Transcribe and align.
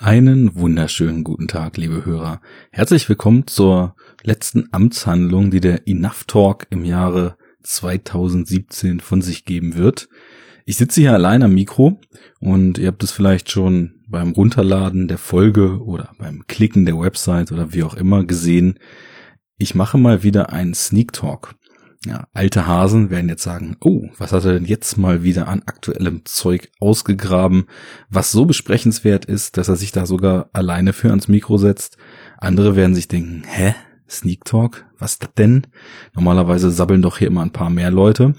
Einen 0.00 0.54
wunderschönen 0.54 1.24
guten 1.24 1.48
Tag, 1.48 1.76
liebe 1.76 2.04
Hörer. 2.04 2.40
Herzlich 2.70 3.08
willkommen 3.08 3.48
zur 3.48 3.96
letzten 4.22 4.68
Amtshandlung, 4.70 5.50
die 5.50 5.58
der 5.58 5.88
Enough 5.88 6.22
Talk 6.28 6.68
im 6.70 6.84
Jahre 6.84 7.36
2017 7.64 9.00
von 9.00 9.22
sich 9.22 9.44
geben 9.44 9.74
wird. 9.74 10.08
Ich 10.66 10.76
sitze 10.76 11.00
hier 11.00 11.14
allein 11.14 11.42
am 11.42 11.52
Mikro 11.52 12.00
und 12.38 12.78
ihr 12.78 12.86
habt 12.86 13.02
es 13.02 13.10
vielleicht 13.10 13.50
schon 13.50 14.04
beim 14.06 14.30
Runterladen 14.30 15.08
der 15.08 15.18
Folge 15.18 15.82
oder 15.82 16.12
beim 16.16 16.46
Klicken 16.46 16.86
der 16.86 16.96
Website 16.96 17.50
oder 17.50 17.72
wie 17.72 17.82
auch 17.82 17.94
immer 17.94 18.22
gesehen. 18.22 18.78
Ich 19.56 19.74
mache 19.74 19.98
mal 19.98 20.22
wieder 20.22 20.52
einen 20.52 20.74
Sneak 20.74 21.12
Talk. 21.12 21.56
Ja, 22.08 22.26
alte 22.32 22.66
Hasen 22.66 23.10
werden 23.10 23.28
jetzt 23.28 23.42
sagen, 23.42 23.76
oh, 23.80 24.08
was 24.16 24.32
hat 24.32 24.46
er 24.46 24.54
denn 24.54 24.64
jetzt 24.64 24.96
mal 24.96 25.24
wieder 25.24 25.46
an 25.46 25.62
aktuellem 25.66 26.22
Zeug 26.24 26.70
ausgegraben, 26.80 27.66
was 28.08 28.32
so 28.32 28.46
besprechenswert 28.46 29.26
ist, 29.26 29.58
dass 29.58 29.68
er 29.68 29.76
sich 29.76 29.92
da 29.92 30.06
sogar 30.06 30.48
alleine 30.54 30.94
für 30.94 31.10
ans 31.10 31.28
Mikro 31.28 31.58
setzt. 31.58 31.98
Andere 32.38 32.76
werden 32.76 32.94
sich 32.94 33.08
denken, 33.08 33.42
hä? 33.46 33.74
Sneak 34.08 34.46
Talk? 34.46 34.86
Was 34.98 35.18
denn? 35.36 35.66
Normalerweise 36.14 36.70
sabbeln 36.70 37.02
doch 37.02 37.18
hier 37.18 37.26
immer 37.26 37.42
ein 37.42 37.52
paar 37.52 37.68
mehr 37.68 37.90
Leute. 37.90 38.34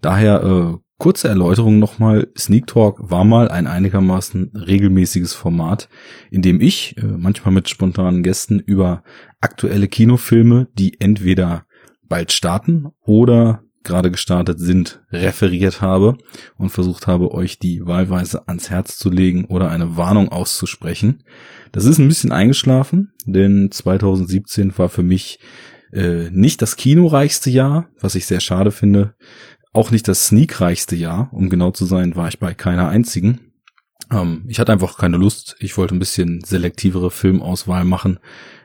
Daher 0.00 0.42
äh, 0.42 0.78
kurze 0.98 1.28
Erläuterung 1.28 1.78
nochmal. 1.78 2.26
Sneak 2.36 2.66
Talk 2.66 3.12
war 3.12 3.22
mal 3.22 3.48
ein 3.48 3.68
einigermaßen 3.68 4.50
regelmäßiges 4.56 5.34
Format, 5.34 5.88
in 6.32 6.42
dem 6.42 6.60
ich, 6.60 6.96
äh, 6.98 7.06
manchmal 7.06 7.54
mit 7.54 7.68
spontanen 7.68 8.24
Gästen, 8.24 8.58
über 8.58 9.04
aktuelle 9.40 9.86
Kinofilme, 9.86 10.66
die 10.76 11.00
entweder 11.00 11.64
bald 12.08 12.32
starten 12.32 12.88
oder 13.02 13.62
gerade 13.84 14.10
gestartet 14.10 14.58
sind, 14.58 15.02
referiert 15.12 15.80
habe 15.80 16.16
und 16.56 16.70
versucht 16.70 17.06
habe, 17.06 17.32
euch 17.32 17.58
die 17.58 17.86
wahlweise 17.86 18.48
ans 18.48 18.70
Herz 18.70 18.96
zu 18.96 19.10
legen 19.10 19.44
oder 19.44 19.70
eine 19.70 19.96
Warnung 19.96 20.30
auszusprechen. 20.30 21.22
Das 21.70 21.84
ist 21.84 21.98
ein 21.98 22.08
bisschen 22.08 22.32
eingeschlafen, 22.32 23.12
denn 23.26 23.70
2017 23.70 24.76
war 24.78 24.88
für 24.88 25.02
mich 25.02 25.38
äh, 25.92 26.30
nicht 26.30 26.62
das 26.62 26.76
kinoreichste 26.76 27.50
Jahr, 27.50 27.88
was 28.00 28.14
ich 28.14 28.26
sehr 28.26 28.40
schade 28.40 28.72
finde. 28.72 29.14
Auch 29.72 29.90
nicht 29.90 30.08
das 30.08 30.28
sneakreichste 30.28 30.96
Jahr, 30.96 31.28
um 31.32 31.50
genau 31.50 31.70
zu 31.70 31.84
sein, 31.84 32.16
war 32.16 32.28
ich 32.28 32.38
bei 32.38 32.54
keiner 32.54 32.88
einzigen. 32.88 33.52
Ähm, 34.10 34.44
ich 34.48 34.58
hatte 34.58 34.72
einfach 34.72 34.98
keine 34.98 35.16
Lust. 35.16 35.56
Ich 35.60 35.76
wollte 35.76 35.94
ein 35.94 35.98
bisschen 35.98 36.42
selektivere 36.42 37.10
Filmauswahl 37.10 37.84
machen. 37.84 38.18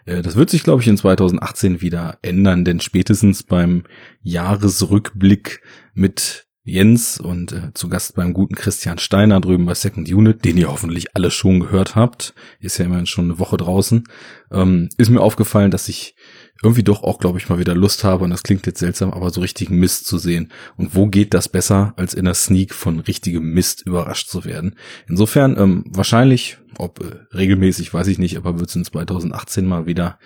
Äh, 0.06 0.22
das 0.22 0.36
wird 0.36 0.50
sich, 0.50 0.64
glaube 0.64 0.82
ich, 0.82 0.88
in 0.88 0.98
2018 0.98 1.82
wieder 1.82 2.18
ändern, 2.22 2.66
denn 2.66 2.80
spätestens 2.80 3.44
beim 3.44 3.84
Jahresrückblick 4.22 5.62
mit 5.94 6.48
Jens 6.64 7.20
und 7.20 7.52
äh, 7.52 7.74
zu 7.74 7.90
Gast 7.90 8.16
beim 8.16 8.34
guten 8.34 8.56
Christian 8.56 9.00
Steiner 9.00 9.40
drüben 9.42 9.66
bei 9.66 9.74
Second 9.74 10.10
Unit, 10.10 10.46
den 10.46 10.58
ihr 10.58 10.70
hoffentlich 10.70 11.16
alle 11.16 11.32
schon 11.32 11.60
gehört 11.60 11.96
habt, 11.96 12.34
ist 12.60 12.78
ja 12.78 12.86
immerhin 12.86 13.08
schon 13.08 13.26
eine 13.26 13.40
Woche 13.40 13.58
draußen, 13.58 14.04
ähm, 14.52 14.90
ist 14.98 15.10
mir 15.10 15.22
aufgefallen, 15.22 15.72
dass 15.72 15.90
ich 15.90 16.16
irgendwie 16.62 16.84
doch 16.84 17.04
auch, 17.04 17.20
glaube 17.20 17.38
ich, 17.38 17.50
mal 17.50 17.60
wieder 17.60 17.76
Lust 17.76 18.04
habe, 18.04 18.24
und 18.24 18.32
das 18.32 18.44
klingt 18.44 18.66
jetzt 18.66 18.80
seltsam, 18.80 19.12
aber 19.12 19.30
so 19.30 19.42
richtigen 19.42 19.78
Mist 19.78 20.06
zu 20.06 20.18
sehen. 20.18 20.52
Und 20.76 20.96
wo 20.96 21.08
geht 21.08 21.34
das 21.34 21.48
besser, 21.48 21.94
als 21.96 22.14
in 22.14 22.26
der 22.26 22.34
Sneak 22.34 22.74
von 22.74 23.00
richtigem 23.00 23.54
Mist 23.54 23.86
überrascht 23.86 24.30
zu 24.30 24.44
werden? 24.46 24.76
Insofern, 25.08 25.58
ähm, 25.58 25.86
wahrscheinlich, 25.88 26.58
ob 26.78 27.00
äh, 27.00 27.36
regelmäßig, 27.36 27.94
weiß 27.94 28.08
ich 28.08 28.20
nicht, 28.20 28.38
aber 28.38 28.60
wird 28.60 28.70
es 28.70 28.76
in 28.76 28.84
2018 28.84 29.66
mal 29.66 29.86
wieder 29.86 30.20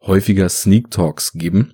häufiger 0.00 0.48
Sneak 0.48 0.90
Talks 0.90 1.32
geben. 1.32 1.72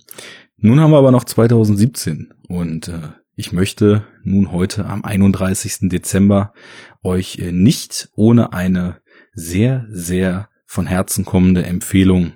Nun 0.56 0.80
haben 0.80 0.90
wir 0.90 0.98
aber 0.98 1.12
noch 1.12 1.24
2017 1.24 2.32
und 2.48 2.88
äh, 2.88 3.10
ich 3.34 3.52
möchte 3.52 4.06
nun 4.24 4.50
heute 4.50 4.86
am 4.86 5.04
31. 5.04 5.90
Dezember 5.90 6.54
euch 7.02 7.38
äh, 7.38 7.52
nicht 7.52 8.08
ohne 8.14 8.54
eine 8.54 9.00
sehr, 9.34 9.86
sehr 9.90 10.48
von 10.64 10.86
Herzen 10.86 11.26
kommende 11.26 11.64
Empfehlung 11.64 12.32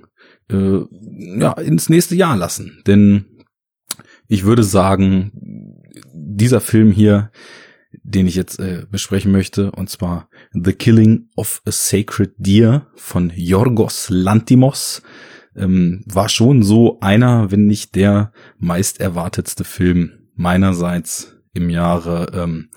äh, 0.50 1.40
ja, 1.40 1.52
ins 1.52 1.88
nächste 1.88 2.16
Jahr 2.16 2.36
lassen. 2.36 2.82
Denn 2.86 3.26
ich 4.28 4.44
würde 4.44 4.62
sagen, 4.62 5.32
dieser 6.12 6.60
Film 6.60 6.92
hier, 6.92 7.30
den 8.02 8.26
ich 8.26 8.34
jetzt 8.34 8.60
äh, 8.60 8.86
besprechen 8.90 9.32
möchte, 9.32 9.72
und 9.72 9.90
zwar 9.90 10.28
The 10.52 10.72
Killing 10.72 11.28
of 11.36 11.62
a 11.64 11.72
Sacred 11.72 12.32
Deer 12.38 12.86
von 12.94 13.32
Yorgos 13.34 14.08
Lantimos, 14.10 15.02
ähm, 15.56 16.02
war 16.06 16.28
schon 16.28 16.62
so 16.62 17.00
einer, 17.00 17.50
wenn 17.50 17.66
nicht 17.66 17.96
der 17.96 18.32
meist 18.58 19.00
erwartetste 19.00 19.64
Film 19.64 20.28
meinerseits 20.34 21.36
im 21.52 21.70
Jahre 21.70 22.30
ähm, 22.32 22.70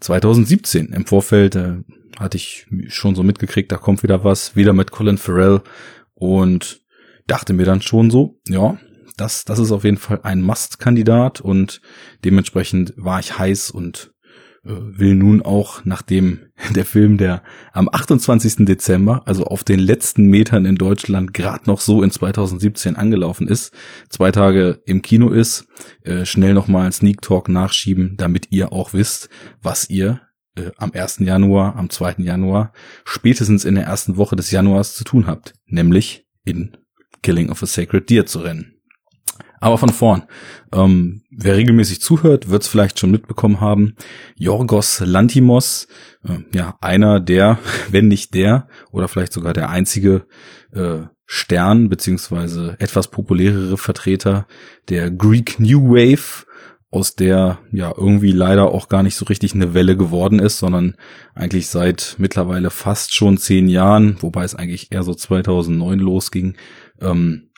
2017. 0.00 0.92
Im 0.92 1.06
Vorfeld 1.06 1.54
äh, 1.56 1.76
hatte 2.18 2.36
ich 2.36 2.66
schon 2.88 3.14
so 3.14 3.22
mitgekriegt, 3.22 3.70
da 3.70 3.76
kommt 3.76 4.02
wieder 4.02 4.24
was, 4.24 4.56
wieder 4.56 4.72
mit 4.72 4.90
Colin 4.90 5.18
Farrell 5.18 5.62
und 6.14 6.80
dachte 7.28 7.52
mir 7.52 7.64
dann 7.64 7.82
schon 7.82 8.10
so, 8.10 8.40
ja, 8.48 8.78
das, 9.16 9.44
das 9.44 9.58
ist 9.58 9.72
auf 9.72 9.84
jeden 9.84 9.96
Fall 9.96 10.20
ein 10.22 10.42
Must-Kandidat 10.42 11.40
und 11.40 11.80
dementsprechend 12.24 12.94
war 12.96 13.20
ich 13.20 13.38
heiß 13.38 13.70
und 13.70 14.12
äh, 14.64 14.70
will 14.70 15.14
nun 15.14 15.42
auch, 15.42 15.84
nachdem 15.84 16.40
der 16.74 16.84
Film, 16.84 17.18
der 17.18 17.42
am 17.72 17.88
28. 17.90 18.64
Dezember, 18.66 19.22
also 19.26 19.44
auf 19.44 19.64
den 19.64 19.80
letzten 19.80 20.26
Metern 20.26 20.64
in 20.64 20.76
Deutschland, 20.76 21.34
gerade 21.34 21.64
noch 21.66 21.80
so 21.80 22.02
in 22.02 22.10
2017 22.10 22.96
angelaufen 22.96 23.48
ist, 23.48 23.72
zwei 24.08 24.30
Tage 24.30 24.80
im 24.86 25.02
Kino 25.02 25.30
ist, 25.30 25.66
äh, 26.02 26.24
schnell 26.24 26.54
nochmal 26.54 26.90
Sneak 26.92 27.20
Talk 27.20 27.48
nachschieben, 27.48 28.14
damit 28.16 28.48
ihr 28.50 28.72
auch 28.72 28.92
wisst, 28.92 29.28
was 29.60 29.90
ihr 29.90 30.20
äh, 30.56 30.70
am 30.76 30.92
1. 30.92 31.18
Januar, 31.20 31.76
am 31.76 31.90
2. 31.90 32.16
Januar, 32.18 32.72
spätestens 33.04 33.64
in 33.64 33.74
der 33.74 33.84
ersten 33.84 34.16
Woche 34.16 34.36
des 34.36 34.50
Januars 34.50 34.94
zu 34.94 35.04
tun 35.04 35.26
habt, 35.26 35.54
nämlich 35.66 36.26
in 36.44 36.76
Killing 37.22 37.50
of 37.50 37.62
a 37.62 37.66
Sacred 37.66 38.08
Deer 38.10 38.26
zu 38.26 38.40
rennen. 38.40 38.78
Aber 39.60 39.78
von 39.78 39.88
vorn. 39.88 40.24
Ähm, 40.72 41.22
wer 41.30 41.56
regelmäßig 41.56 42.00
zuhört, 42.00 42.48
wird 42.48 42.62
es 42.62 42.68
vielleicht 42.68 42.98
schon 42.98 43.10
mitbekommen 43.10 43.60
haben. 43.60 43.96
Yorgos 44.36 45.00
Lantimos, 45.00 45.88
äh, 46.24 46.38
ja, 46.56 46.76
einer 46.80 47.20
der, 47.20 47.58
wenn 47.90 48.08
nicht 48.08 48.34
der, 48.34 48.68
oder 48.92 49.08
vielleicht 49.08 49.32
sogar 49.32 49.52
der 49.52 49.70
einzige 49.70 50.26
äh, 50.72 51.00
Stern, 51.26 51.88
beziehungsweise 51.88 52.76
etwas 52.78 53.08
populärere 53.08 53.76
Vertreter 53.76 54.46
der 54.88 55.10
Greek 55.10 55.60
New 55.60 55.90
Wave, 55.90 56.46
aus 56.90 57.14
der 57.14 57.58
ja 57.70 57.92
irgendwie 57.94 58.32
leider 58.32 58.72
auch 58.72 58.88
gar 58.88 59.02
nicht 59.02 59.14
so 59.14 59.26
richtig 59.26 59.54
eine 59.54 59.74
Welle 59.74 59.94
geworden 59.94 60.38
ist, 60.38 60.58
sondern 60.58 60.96
eigentlich 61.34 61.68
seit 61.68 62.14
mittlerweile 62.16 62.70
fast 62.70 63.14
schon 63.14 63.36
zehn 63.36 63.68
Jahren, 63.68 64.16
wobei 64.20 64.44
es 64.44 64.54
eigentlich 64.54 64.90
eher 64.90 65.02
so 65.02 65.12
2009 65.12 65.98
losging, 65.98 66.56
ähm, 67.00 67.50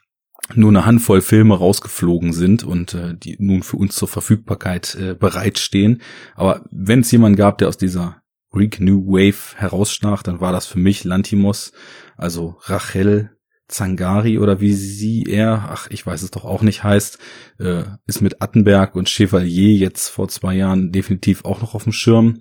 nur 0.54 0.70
eine 0.70 0.86
Handvoll 0.86 1.20
Filme 1.20 1.56
rausgeflogen 1.56 2.32
sind 2.32 2.64
und 2.64 2.94
äh, 2.94 3.14
die 3.14 3.36
nun 3.38 3.62
für 3.62 3.76
uns 3.76 3.94
zur 3.94 4.08
Verfügbarkeit 4.08 4.96
äh, 4.96 5.14
bereitstehen. 5.14 6.02
Aber 6.34 6.64
wenn 6.70 7.00
es 7.00 7.10
jemanden 7.12 7.36
gab, 7.36 7.58
der 7.58 7.68
aus 7.68 7.78
dieser 7.78 8.22
Greek 8.50 8.80
New 8.80 9.06
Wave 9.06 9.56
herausstach, 9.56 10.22
dann 10.22 10.40
war 10.40 10.52
das 10.52 10.66
für 10.66 10.78
mich 10.78 11.04
Lantimos, 11.04 11.72
also 12.16 12.56
Rachel 12.62 13.30
Zangari 13.68 14.38
oder 14.38 14.60
wie 14.60 14.72
sie 14.72 15.24
er, 15.24 15.68
ach, 15.70 15.88
ich 15.90 16.04
weiß 16.04 16.22
es 16.22 16.32
doch 16.32 16.44
auch 16.44 16.62
nicht 16.62 16.82
heißt, 16.82 17.18
äh, 17.58 17.84
ist 18.06 18.20
mit 18.20 18.42
Attenberg 18.42 18.96
und 18.96 19.08
Chevalier 19.08 19.76
jetzt 19.76 20.08
vor 20.08 20.28
zwei 20.28 20.54
Jahren 20.54 20.90
definitiv 20.90 21.44
auch 21.44 21.60
noch 21.60 21.74
auf 21.74 21.84
dem 21.84 21.92
Schirm. 21.92 22.40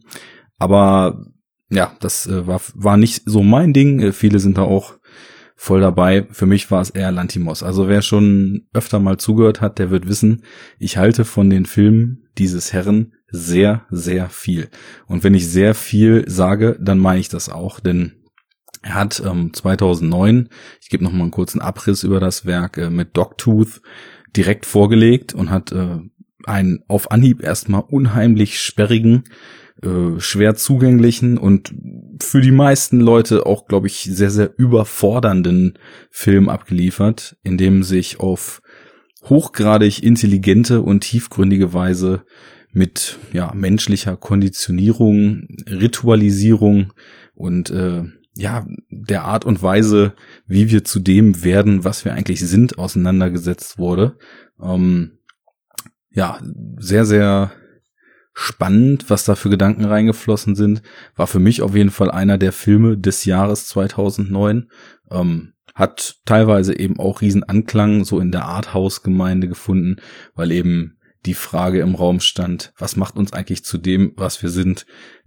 Aber 0.58 1.26
ja, 1.70 1.96
das 2.00 2.26
äh, 2.26 2.48
war, 2.48 2.62
war 2.74 2.98
nicht 2.98 3.24
so 3.26 3.44
mein 3.44 3.74
Ding. 3.74 4.00
Äh, 4.02 4.12
viele 4.12 4.40
sind 4.40 4.58
da 4.58 4.64
auch 4.64 4.99
voll 5.62 5.82
dabei. 5.82 6.26
Für 6.32 6.46
mich 6.46 6.72
war 6.72 6.82
es 6.82 6.90
eher 6.90 7.12
Lantimos. 7.12 7.64
Also 7.64 7.90
wer 7.90 8.02
schon 8.02 8.68
öfter 8.74 9.00
mal 9.00 9.18
zugehört 9.18 9.60
hat, 9.60 9.78
der 9.78 9.92
wird 9.92 10.08
wissen, 10.08 10.44
ich 10.80 10.96
halte 10.96 11.26
von 11.26 11.50
den 11.50 11.66
Filmen 11.66 12.30
dieses 12.38 12.72
Herren 12.72 13.12
sehr, 13.30 13.86
sehr 13.90 14.30
viel. 14.30 14.70
Und 15.06 15.26
wenn 15.26 15.34
ich 15.34 15.50
sehr 15.50 15.76
viel 15.76 16.24
sage, 16.30 16.80
dann 16.80 16.98
meine 16.98 17.20
ich 17.20 17.28
das 17.28 17.50
auch, 17.50 17.82
denn 17.82 18.14
er 18.84 18.94
hat 18.94 19.22
ähm, 19.26 19.54
2009, 19.54 20.48
ich 20.82 20.88
gebe 20.88 21.04
noch 21.04 21.12
mal 21.12 21.24
einen 21.24 21.32
kurzen 21.32 21.60
Abriss 21.60 22.04
über 22.04 22.22
das 22.22 22.46
Werk 22.46 22.78
äh, 22.78 22.90
mit 22.90 23.18
Dogtooth 23.18 23.82
direkt 24.38 24.66
vorgelegt 24.66 25.34
und 25.34 25.50
hat 25.50 25.74
äh, 25.74 26.00
einen 26.46 26.86
auf 26.88 27.12
Anhieb 27.12 27.44
erstmal 27.44 27.84
unheimlich 27.86 28.62
sperrigen 28.62 29.26
äh, 29.84 30.20
schwer 30.20 30.56
zugänglichen 30.56 31.38
und 31.38 31.74
für 32.22 32.42
die 32.42 32.52
meisten 32.52 33.00
Leute 33.00 33.46
auch, 33.46 33.66
glaube 33.66 33.88
ich, 33.88 34.10
sehr, 34.12 34.30
sehr 34.30 34.52
überfordernden 34.58 35.78
Film 36.12 36.50
abgeliefert, 36.50 37.38
in 37.44 37.58
dem 37.58 37.84
sich 37.84 38.20
auf 38.20 38.62
hochgradig 39.24 40.04
intelligente 40.04 40.82
und 40.82 41.02
tiefgründige 41.02 41.74
Weise 41.74 42.24
mit 42.72 43.18
ja, 43.34 43.54
menschlicher 43.54 44.16
Konditionierung, 44.18 45.48
Ritualisierung 45.68 46.94
und 47.34 47.70
äh, 47.70 48.04
ja, 48.36 48.66
der 48.90 49.24
Art 49.26 49.44
und 49.46 49.62
Weise, 49.62 50.14
wie 50.46 50.70
wir 50.72 50.84
zu 50.84 51.00
dem 51.00 51.44
werden, 51.44 51.84
was 51.84 52.06
wir 52.06 52.14
eigentlich 52.14 52.40
sind, 52.40 52.78
auseinandergesetzt 52.78 53.78
wurde. 53.78 54.18
Ähm, 54.62 55.20
ja, 56.12 56.40
sehr, 56.78 57.06
sehr 57.06 57.52
spannend, 58.40 59.10
was 59.10 59.26
da 59.26 59.36
für 59.36 59.50
Gedanken 59.50 59.84
reingeflossen 59.84 60.56
sind. 60.56 60.82
War 61.16 61.28
für 61.28 61.40
mich 61.40 61.62
auf 61.62 61.76
jeden 61.76 61.90
Fall 61.90 62.10
einer 62.10 62.38
der 62.38 62.54
Filme 62.54 62.98
des 62.98 63.26
Jahres 63.26 63.68
2009. 63.68 64.70
Ähm, 65.12 65.54
hat 65.76 66.16
teilweise 66.26 66.78
eben 66.78 67.00
auch 67.00 67.20
riesen 67.20 67.44
Anklang 67.44 68.06
so 68.06 68.20
in 68.20 68.32
der 68.32 68.46
Arthouse-Gemeinde 68.46 69.50
gefunden, 69.50 69.98
weil 70.36 70.52
eben 70.54 70.98
die 71.26 71.34
Frage 71.34 71.82
im 71.82 71.96
Raum 71.96 72.22
stand, 72.22 72.72
was 72.78 72.96
macht 72.96 73.18
uns 73.18 73.34
eigentlich 73.34 73.66
zu 73.66 73.78
dem, 73.78 74.14
was 74.16 74.42
wir 74.42 74.50
sind? 74.50 74.86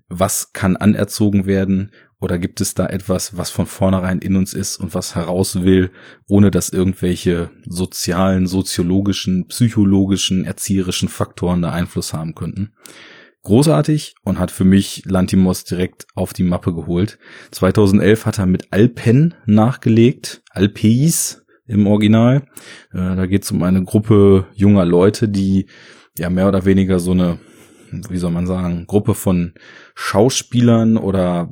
Was 0.08 0.54
kann 0.54 0.76
anerzogen 0.76 1.44
werden? 1.44 1.92
Oder 2.22 2.38
gibt 2.38 2.60
es 2.60 2.74
da 2.74 2.86
etwas, 2.86 3.36
was 3.36 3.50
von 3.50 3.66
vornherein 3.66 4.20
in 4.20 4.36
uns 4.36 4.54
ist 4.54 4.76
und 4.76 4.94
was 4.94 5.16
heraus 5.16 5.64
will, 5.64 5.90
ohne 6.28 6.52
dass 6.52 6.68
irgendwelche 6.68 7.50
sozialen, 7.66 8.46
soziologischen, 8.46 9.48
psychologischen, 9.48 10.44
erzieherischen 10.44 11.08
Faktoren 11.08 11.62
da 11.62 11.72
Einfluss 11.72 12.12
haben 12.14 12.36
könnten? 12.36 12.74
großartig 13.44 14.14
und 14.22 14.38
hat 14.38 14.52
für 14.52 14.64
mich 14.64 15.02
Lantimos 15.04 15.64
direkt 15.64 16.06
auf 16.14 16.32
die 16.32 16.44
Mappe 16.44 16.72
geholt. 16.72 17.18
2011 17.50 18.24
hat 18.24 18.38
er 18.38 18.46
mit 18.46 18.68
Alpen 18.70 19.34
nachgelegt, 19.46 20.42
Alpeis 20.50 21.44
im 21.66 21.88
Original. 21.88 22.44
Äh, 22.92 23.16
da 23.16 23.26
geht 23.26 23.42
es 23.42 23.50
um 23.50 23.64
eine 23.64 23.82
Gruppe 23.82 24.46
junger 24.54 24.84
Leute, 24.84 25.28
die 25.28 25.66
ja 26.16 26.30
mehr 26.30 26.46
oder 26.46 26.64
weniger 26.66 27.00
so 27.00 27.10
eine, 27.10 27.40
wie 27.90 28.18
soll 28.18 28.30
man 28.30 28.46
sagen, 28.46 28.86
Gruppe 28.86 29.16
von 29.16 29.54
Schauspielern 29.96 30.96
oder 30.96 31.50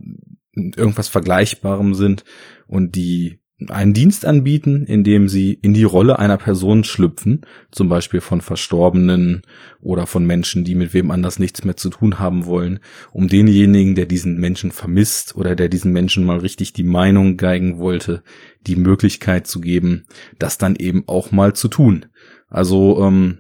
irgendwas 0.55 1.09
Vergleichbarem 1.09 1.95
sind 1.95 2.25
und 2.67 2.95
die 2.95 3.41
einen 3.69 3.93
Dienst 3.93 4.25
anbieten, 4.25 4.85
indem 4.87 5.29
sie 5.29 5.53
in 5.53 5.75
die 5.75 5.85
Rolle 5.85 6.19
einer 6.19 6.39
Person 6.39 6.83
schlüpfen, 6.83 7.43
zum 7.71 7.89
Beispiel 7.89 8.23
von 8.23 8.41
Verstorbenen 8.41 9.43
oder 9.81 10.07
von 10.07 10.25
Menschen, 10.25 10.65
die 10.65 10.75
mit 10.75 10.95
wem 10.95 11.11
anders 11.11 11.39
nichts 11.39 11.65
mehr 11.65 11.77
zu 11.77 11.91
tun 11.91 12.19
haben 12.19 12.47
wollen, 12.47 12.81
um 13.13 13.29
denjenigen, 13.29 13.95
der 13.95 14.07
diesen 14.07 14.39
Menschen 14.39 14.73
vermisst 14.73 15.37
oder 15.37 15.57
der 15.57 15.69
diesen 15.69 15.93
Menschen 15.93 16.25
mal 16.25 16.39
richtig 16.39 16.73
die 16.73 16.85
Meinung 16.85 17.37
geigen 17.37 17.79
wollte, 17.79 18.23
die 18.67 18.77
Möglichkeit 18.77 19.47
zu 19.47 19.61
geben, 19.61 20.07
das 20.39 20.57
dann 20.57 20.77
eben 20.77 21.05
auch 21.07 21.31
mal 21.31 21.53
zu 21.53 21.69
tun. 21.69 22.07
Also 22.49 23.03
ähm, 23.05 23.39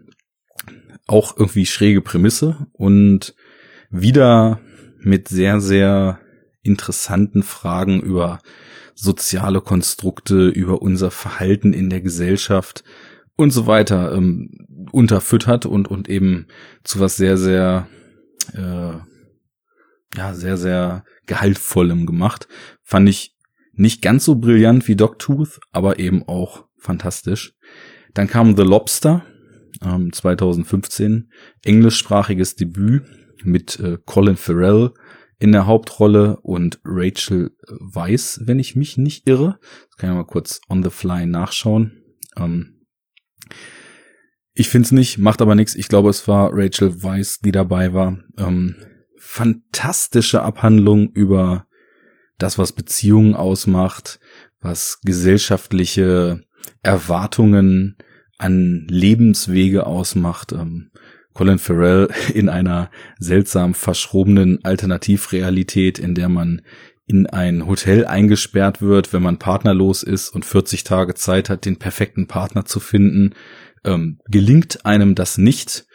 auch 1.07 1.37
irgendwie 1.37 1.67
schräge 1.67 2.03
Prämisse 2.03 2.67
und 2.73 3.35
wieder 3.91 4.61
mit 5.01 5.29
sehr, 5.29 5.61
sehr 5.61 6.21
interessanten 6.63 7.43
Fragen 7.43 8.01
über 8.01 8.41
soziale 8.95 9.61
Konstrukte, 9.61 10.49
über 10.49 10.83
unser 10.83 11.11
Verhalten 11.11 11.73
in 11.73 11.91
der 11.91 12.01
Gesellschaft 12.01 12.85
und 13.37 13.51
so 13.51 13.67
weiter 13.67 14.13
ähm, 14.13 14.67
unterfüttert 14.93 15.65
und 15.67 15.89
und 15.89 16.09
eben 16.09 16.47
zu 16.85 17.01
was 17.01 17.17
sehr 17.17 17.39
sehr 17.39 17.89
äh, 18.53 18.93
ja 20.17 20.35
sehr 20.35 20.57
sehr 20.57 21.05
gehaltvollem 21.27 22.05
gemacht. 22.07 22.49
Fand 22.83 23.09
ich 23.09 23.37
nicht 23.73 24.03
ganz 24.03 24.25
so 24.25 24.35
brillant 24.35 24.89
wie 24.89 24.97
Dogtooth, 24.97 25.61
aber 25.73 25.99
eben 25.99 26.27
auch 26.29 26.67
fantastisch. 26.77 27.55
Dann 28.13 28.27
kam 28.27 28.57
The 28.57 28.63
Lobster 28.63 29.25
ähm, 29.83 30.13
2015, 30.13 31.31
englischsprachiges 31.65 32.57
Debüt 32.57 33.05
mit 33.45 33.79
äh, 33.81 33.99
Colin 34.05 34.37
Farrell, 34.37 34.93
in 35.41 35.53
der 35.53 35.67
Hauptrolle 35.67 36.39
und 36.43 36.81
Rachel 36.85 37.57
Weiss, 37.67 38.41
wenn 38.45 38.59
ich 38.59 38.77
mich 38.77 38.99
nicht 38.99 39.27
irre. 39.27 39.59
Das 39.89 39.97
kann 39.97 40.11
ich 40.11 40.17
mal 40.17 40.25
kurz 40.25 40.61
on 40.69 40.85
the 40.85 40.91
fly 40.91 41.27
nachschauen. 41.27 42.05
Ähm 42.37 42.87
ich 44.53 44.69
finde 44.69 44.87
es 44.87 44.93
nicht, 44.93 45.17
macht 45.17 45.41
aber 45.41 45.55
nichts. 45.55 45.75
Ich 45.75 45.89
glaube, 45.89 46.11
es 46.11 46.29
war 46.29 46.51
Rachel 46.53 47.03
Weiss, 47.03 47.39
die 47.39 47.53
dabei 47.53 47.95
war. 47.95 48.19
Ähm 48.37 48.77
fantastische 49.17 50.43
Abhandlung 50.43 51.11
über 51.13 51.67
das, 52.37 52.59
was 52.59 52.73
Beziehungen 52.73 53.35
ausmacht, 53.35 54.21
was 54.61 55.01
gesellschaftliche 55.03 56.43
Erwartungen 56.83 57.97
an 58.37 58.87
Lebenswege 58.91 59.87
ausmacht. 59.87 60.53
Ähm 60.53 60.91
Colin 61.35 61.59
Farrell 61.59 62.09
in 62.35 62.49
einer 62.49 62.91
seltsam 63.19 63.75
verschrobenen 63.75 64.65
Alternativrealität, 64.65 65.99
in 65.99 66.15
der 66.15 66.29
man 66.29 66.63
in 67.07 67.27
ein 67.27 67.67
Hotel 67.67 68.07
eingesperrt 68.07 68.81
wird, 68.81 69.13
wenn 69.13 69.23
man 69.23 69.39
partnerlos 69.39 70.05
ist 70.05 70.29
und 70.29 70.45
40 70.45 70.85
Tage 70.85 71.15
Zeit 71.15 71.51
hat, 71.51 71.65
den 71.65 71.77
perfekten 71.77 72.29
Partner 72.29 72.65
zu 72.65 72.79
finden. 72.79 73.35
Ähm, 73.85 74.19
gelingt 74.29 74.87
einem 74.87 75.17
das 75.17 75.37
nicht, 75.37 75.87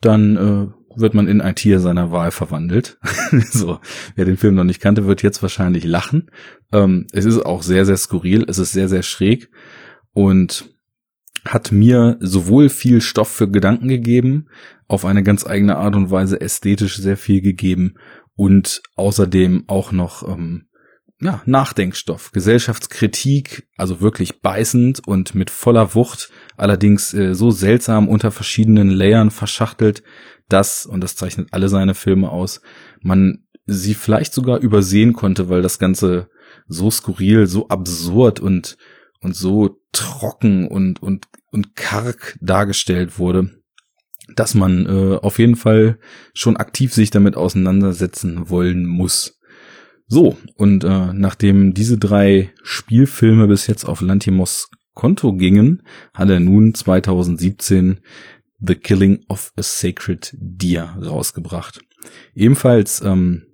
dann 0.00 0.36
äh, 0.36 0.98
wird 0.98 1.14
man 1.14 1.28
in 1.28 1.40
ein 1.40 1.54
Tier 1.54 1.80
seiner 1.80 2.10
Wahl 2.10 2.30
verwandelt. 2.30 2.98
so, 3.50 3.80
wer 4.14 4.24
den 4.24 4.36
Film 4.38 4.54
noch 4.54 4.64
nicht 4.64 4.80
kannte, 4.80 5.06
wird 5.06 5.22
jetzt 5.22 5.42
wahrscheinlich 5.42 5.84
lachen. 5.84 6.30
Ähm, 6.72 7.06
es 7.12 7.24
ist 7.24 7.44
auch 7.44 7.62
sehr, 7.62 7.84
sehr 7.84 7.96
skurril, 7.96 8.44
es 8.48 8.58
ist 8.58 8.72
sehr, 8.72 8.88
sehr 8.88 9.02
schräg 9.02 9.50
und 10.12 10.72
hat 11.44 11.72
mir 11.72 12.18
sowohl 12.20 12.68
viel 12.68 13.00
Stoff 13.00 13.28
für 13.28 13.50
Gedanken 13.50 13.88
gegeben, 13.88 14.46
auf 14.86 15.04
eine 15.04 15.22
ganz 15.22 15.46
eigene 15.46 15.76
Art 15.76 15.96
und 15.96 16.10
Weise 16.10 16.40
ästhetisch 16.40 16.96
sehr 16.98 17.16
viel 17.16 17.40
gegeben 17.40 17.94
und 18.36 18.82
außerdem 18.96 19.64
auch 19.66 19.92
noch 19.92 20.26
ähm, 20.28 20.66
ja, 21.20 21.40
Nachdenkstoff, 21.46 22.32
Gesellschaftskritik, 22.32 23.68
also 23.76 24.00
wirklich 24.00 24.40
beißend 24.40 25.06
und 25.06 25.34
mit 25.34 25.50
voller 25.50 25.94
Wucht, 25.94 26.30
allerdings 26.56 27.14
äh, 27.14 27.34
so 27.34 27.50
seltsam 27.50 28.08
unter 28.08 28.32
verschiedenen 28.32 28.90
Layern 28.90 29.30
verschachtelt, 29.30 30.02
dass, 30.48 30.84
und 30.84 31.02
das 31.02 31.14
zeichnet 31.14 31.48
alle 31.52 31.68
seine 31.68 31.94
Filme 31.94 32.30
aus, 32.30 32.60
man 33.00 33.44
sie 33.66 33.94
vielleicht 33.94 34.34
sogar 34.34 34.58
übersehen 34.58 35.12
konnte, 35.12 35.48
weil 35.48 35.62
das 35.62 35.78
Ganze 35.78 36.28
so 36.66 36.90
skurril, 36.90 37.46
so 37.46 37.68
absurd 37.68 38.40
und 38.40 38.76
und 39.22 39.34
so 39.34 39.80
trocken 39.92 40.68
und 40.68 41.02
und 41.02 41.28
und 41.50 41.76
karg 41.76 42.38
dargestellt 42.40 43.18
wurde, 43.18 43.50
dass 44.34 44.54
man 44.54 44.86
äh, 44.86 45.16
auf 45.16 45.38
jeden 45.38 45.56
Fall 45.56 45.98
schon 46.34 46.56
aktiv 46.56 46.92
sich 46.92 47.10
damit 47.10 47.36
auseinandersetzen 47.36 48.48
wollen 48.50 48.86
muss. 48.86 49.38
So, 50.08 50.36
und 50.56 50.84
äh, 50.84 51.12
nachdem 51.12 51.74
diese 51.74 51.98
drei 51.98 52.52
Spielfilme 52.62 53.46
bis 53.46 53.66
jetzt 53.66 53.84
auf 53.84 54.00
Lantimos 54.00 54.68
Konto 54.94 55.32
gingen, 55.32 55.82
hat 56.12 56.28
er 56.28 56.40
nun 56.40 56.74
2017 56.74 58.00
The 58.60 58.74
Killing 58.74 59.24
of 59.28 59.52
a 59.56 59.62
Sacred 59.62 60.34
Deer 60.38 60.96
rausgebracht. 61.02 61.80
Ebenfalls 62.34 63.00
ähm, 63.02 63.46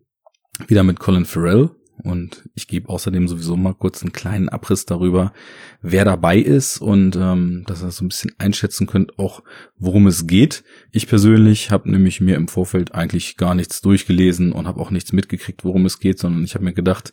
wieder 0.67 0.83
mit 0.83 0.99
Colin 0.99 1.25
Farrell, 1.25 1.71
und 2.03 2.49
ich 2.55 2.69
gebe 2.69 2.89
außerdem 2.89 3.29
sowieso 3.29 3.57
mal 3.57 3.75
kurz 3.75 4.03
einen 4.03 4.13
kleinen 4.13 4.49
Abriss 4.49 4.87
darüber, 4.87 5.33
wer 5.83 6.05
dabei 6.05 6.39
ist 6.39 6.79
und 6.79 7.17
ähm, 7.17 7.65
dass 7.67 7.83
ihr 7.83 7.91
so 7.91 8.05
ein 8.05 8.09
bisschen 8.09 8.33
einschätzen 8.39 8.87
könnt, 8.87 9.19
auch 9.19 9.43
worum 9.77 10.07
es 10.07 10.27
geht. 10.27 10.65
Ich 10.93 11.09
persönlich 11.09 11.71
habe 11.71 11.91
nämlich 11.91 12.21
mir 12.21 12.37
im 12.37 12.49
Vorfeld 12.49 12.95
eigentlich 12.95 13.37
gar 13.37 13.55
nichts 13.55 13.81
durchgelesen 13.81 14.53
und 14.53 14.67
habe 14.67 14.81
auch 14.81 14.91
nichts 14.91 15.13
mitgekriegt, 15.13 15.65
worum 15.65 15.87
es 15.87 16.01
geht, 16.01 16.19
sondern 16.19 16.45
ich 16.45 16.55
habe 16.55 16.65
mir 16.65 16.75
gedacht, 16.75 17.13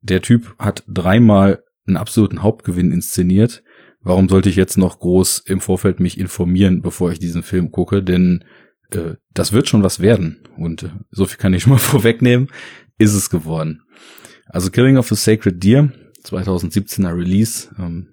der 0.00 0.22
Typ 0.22 0.54
hat 0.58 0.84
dreimal 0.86 1.62
einen 1.86 1.96
absoluten 1.96 2.42
Hauptgewinn 2.42 2.92
inszeniert. 2.92 3.62
Warum 4.00 4.28
sollte 4.28 4.50
ich 4.50 4.56
jetzt 4.56 4.76
noch 4.76 4.98
groß 4.98 5.40
im 5.46 5.60
Vorfeld 5.60 5.98
mich 5.98 6.18
informieren, 6.18 6.82
bevor 6.82 7.10
ich 7.10 7.18
diesen 7.18 7.42
Film 7.42 7.70
gucke? 7.70 8.02
Denn 8.02 8.44
äh, 8.90 9.14
das 9.32 9.52
wird 9.52 9.68
schon 9.68 9.82
was 9.82 10.00
werden. 10.00 10.40
Und 10.56 10.84
äh, 10.84 10.90
so 11.10 11.26
viel 11.26 11.38
kann 11.38 11.54
ich 11.54 11.62
schon 11.62 11.72
mal 11.72 11.78
vorwegnehmen, 11.78 12.48
ist 12.98 13.14
es 13.14 13.30
geworden. 13.30 13.82
Also 14.46 14.70
Killing 14.70 14.96
of 14.96 15.08
the 15.08 15.14
Sacred 15.14 15.62
Deer, 15.62 15.92
2017er 16.24 17.16
Release. 17.16 17.68
Ähm, 17.78 18.08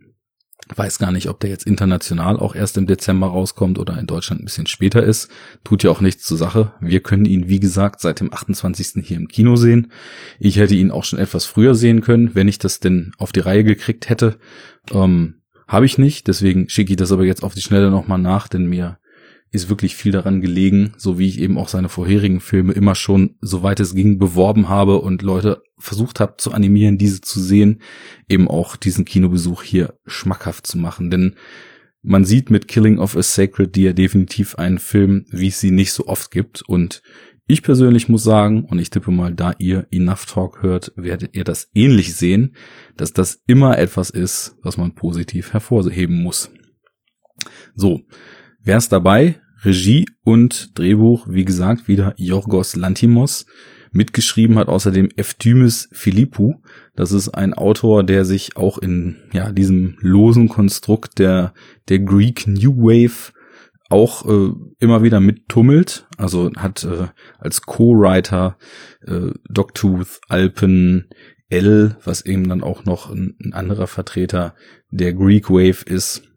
weiß 0.76 1.00
gar 1.00 1.12
nicht, 1.12 1.28
ob 1.28 1.40
der 1.40 1.50
jetzt 1.50 1.68
international 1.68 2.38
auch 2.38 2.56
erst 2.56 2.78
im 2.78 2.88
Dezember 2.88 3.28
rauskommt 3.28 3.78
oder 3.78 3.98
in 3.98 4.08
Deutschland 4.08 4.42
ein 4.42 4.46
bisschen 4.46 4.68
später 4.68 5.04
ist. 5.04 5.30
Tut 5.64 5.84
ja 5.84 5.92
auch 5.92 6.02
nichts 6.02 6.24
zur 6.24 6.38
Sache. 6.38 6.74
Wir 6.80 7.02
können 7.02 7.26
ihn, 7.26 7.50
wie 7.50 7.60
gesagt, 7.60 8.00
seit 8.00 8.20
dem 8.20 8.34
28. 8.34 9.06
hier 9.06 9.18
im 9.18 9.28
Kino 9.28 9.56
sehen. 9.56 9.92
Ich 10.40 10.58
hätte 10.58 10.76
ihn 10.76 10.92
auch 10.92 11.04
schon 11.04 11.20
etwas 11.20 11.46
früher 11.46 11.76
sehen 11.76 12.02
können, 12.02 12.36
wenn 12.36 12.48
ich 12.48 12.58
das 12.58 12.80
denn 12.80 13.12
auf 13.18 13.32
die 13.32 13.42
Reihe 13.42 13.64
gekriegt 13.64 14.10
hätte. 14.10 14.38
Ähm, 14.92 15.42
Habe 15.68 15.86
ich 15.86 15.98
nicht, 15.98 16.28
deswegen 16.28 16.70
schicke 16.70 16.94
ich 16.94 16.98
das 16.98 17.12
aber 17.12 17.26
jetzt 17.26 17.44
auf 17.44 17.54
die 17.54 17.62
Schnelle 17.62 17.92
nochmal 17.92 18.20
nach, 18.20 18.48
denn 18.48 18.66
mir 18.66 18.98
ist 19.52 19.70
wirklich 19.70 19.96
viel 19.96 20.14
daran 20.14 20.40
gelegen, 20.40 20.94
so 20.98 21.20
wie 21.20 21.28
ich 21.28 21.40
eben 21.40 21.58
auch 21.58 21.68
seine 21.68 21.90
vorherigen 21.90 22.40
Filme 22.40 22.72
immer 22.72 22.96
schon, 22.96 23.36
soweit 23.42 23.82
es 23.82 23.94
ging, 23.94 24.18
beworben 24.18 24.70
habe 24.70 25.00
und 25.00 25.22
Leute 25.22 25.62
versucht 25.78 26.22
habe 26.22 26.36
zu 26.38 26.54
animieren, 26.54 26.98
diese 26.98 27.20
zu 27.20 27.42
sehen, 27.42 27.82
eben 28.30 28.48
auch 28.48 28.78
diesen 28.78 29.04
Kinobesuch 29.04 29.62
hier 29.62 29.96
schmackhaft 30.06 30.66
zu 30.66 30.78
machen. 30.78 31.12
Denn 31.12 31.36
man 32.02 32.24
sieht 32.24 32.50
mit 32.50 32.70
Killing 32.70 32.98
of 32.98 33.18
a 33.18 33.22
Sacred 33.22 33.76
Deer 33.76 33.94
definitiv 33.94 34.56
einen 34.56 34.80
Film, 34.80 35.26
wie 35.30 35.48
es 35.48 35.60
sie 35.60 35.72
nicht 35.72 35.92
so 35.92 36.08
oft 36.08 36.32
gibt. 36.32 36.62
Und 36.62 37.02
ich 37.46 37.62
persönlich 37.62 38.08
muss 38.08 38.24
sagen, 38.24 38.64
und 38.64 38.80
ich 38.80 38.90
tippe 38.90 39.12
mal, 39.12 39.36
da 39.36 39.54
ihr 39.60 39.86
Enough 39.92 40.26
Talk 40.28 40.64
hört, 40.64 40.94
werdet 40.96 41.36
ihr 41.36 41.44
das 41.44 41.70
ähnlich 41.74 42.16
sehen, 42.16 42.56
dass 42.96 43.12
das 43.12 43.44
immer 43.48 43.78
etwas 43.78 44.10
ist, 44.12 44.56
was 44.64 44.78
man 44.78 44.96
positiv 44.96 45.52
hervorheben 45.52 46.24
muss. 46.24 46.52
So, 47.76 48.02
Wer 48.64 48.78
ist 48.78 48.92
dabei? 48.92 49.40
Regie 49.64 50.08
und 50.24 50.78
Drehbuch, 50.78 51.28
wie 51.28 51.46
gesagt, 51.46 51.88
wieder 51.88 52.14
Yorgos 52.18 52.76
Lantimos. 52.76 53.48
Mitgeschrieben 53.92 54.58
hat 54.58 54.68
außerdem 54.68 55.10
Eftymis 55.16 55.90
Philippou. 55.92 56.62
Das 56.96 57.12
ist 57.12 57.30
ein 57.30 57.56
Autor, 57.56 58.04
der 58.04 58.24
sich 58.24 58.56
auch 58.58 58.78
in 58.78 59.18
ja, 59.34 59.52
diesem 59.52 59.98
losen 60.00 60.48
Konstrukt 60.48 61.18
der, 61.18 61.54
der 61.90 62.00
Greek 62.00 62.46
New 62.46 62.78
Wave 62.78 63.34
auch 63.90 64.26
äh, 64.28 64.54
immer 64.80 65.02
wieder 65.02 65.20
mittummelt. 65.20 66.08
Also 66.18 66.52
hat 66.56 66.84
äh, 66.84 67.08
als 67.40 67.64
Co-Writer 67.64 68.58
äh, 69.06 69.32
Dogtooth, 69.50 70.22
Alpen, 70.30 71.10
L, 71.50 71.98
was 72.04 72.26
eben 72.26 72.48
dann 72.48 72.62
auch 72.62 72.86
noch 72.86 73.10
ein, 73.10 73.36
ein 73.44 73.54
anderer 73.54 73.88
Vertreter 73.88 74.54
der 74.92 75.14
Greek 75.14 75.50
Wave 75.50 75.84
ist, 75.86 76.31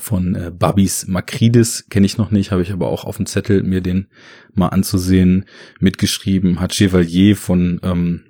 von 0.00 0.34
äh, 0.34 0.50
Babis 0.50 1.06
Makridis 1.06 1.88
kenne 1.88 2.06
ich 2.06 2.18
noch 2.18 2.30
nicht, 2.30 2.50
habe 2.50 2.62
ich 2.62 2.72
aber 2.72 2.88
auch 2.88 3.04
auf 3.04 3.16
dem 3.16 3.26
Zettel, 3.26 3.62
mir 3.62 3.80
den 3.80 4.08
mal 4.54 4.68
anzusehen, 4.68 5.44
mitgeschrieben. 5.80 6.60
Hat 6.60 6.74
Chevalier 6.74 7.36
von, 7.36 7.80
ähm, 7.82 8.24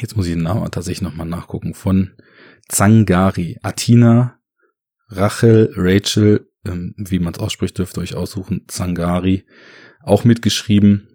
jetzt 0.00 0.16
muss 0.16 0.26
ich 0.26 0.34
den 0.34 0.42
Namen 0.42 0.70
tatsächlich 0.70 1.02
nochmal 1.02 1.26
nachgucken, 1.26 1.74
von 1.74 2.12
Zangari. 2.68 3.58
Atina, 3.62 4.38
Rachel, 5.08 5.72
Rachel, 5.76 6.48
ähm, 6.64 6.94
wie 6.96 7.18
man 7.18 7.34
es 7.34 7.40
ausspricht, 7.40 7.78
dürft 7.78 7.96
ihr 7.96 8.02
euch 8.02 8.14
aussuchen, 8.14 8.64
Zangari, 8.68 9.44
auch 10.02 10.24
mitgeschrieben. 10.24 11.08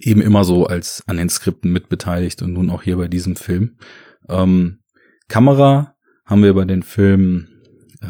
Eben 0.00 0.20
immer 0.20 0.44
so 0.44 0.66
als 0.66 1.04
an 1.06 1.16
den 1.16 1.28
Skripten 1.28 1.72
mitbeteiligt 1.72 2.42
und 2.42 2.52
nun 2.52 2.70
auch 2.70 2.82
hier 2.82 2.96
bei 2.96 3.06
diesem 3.06 3.36
Film. 3.36 3.76
Ähm, 4.28 4.80
Kamera 5.28 5.94
haben 6.24 6.42
wir 6.42 6.54
bei 6.54 6.64
den 6.64 6.82
Filmen 6.82 7.53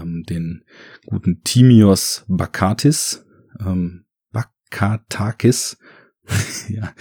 ähm, 0.00 0.24
den 0.24 0.64
guten 1.06 1.42
Timios 1.42 2.24
Bakatis, 2.28 3.24
ähm, 3.60 4.04
Bakatakis. 4.32 5.78
ja, 6.68 6.92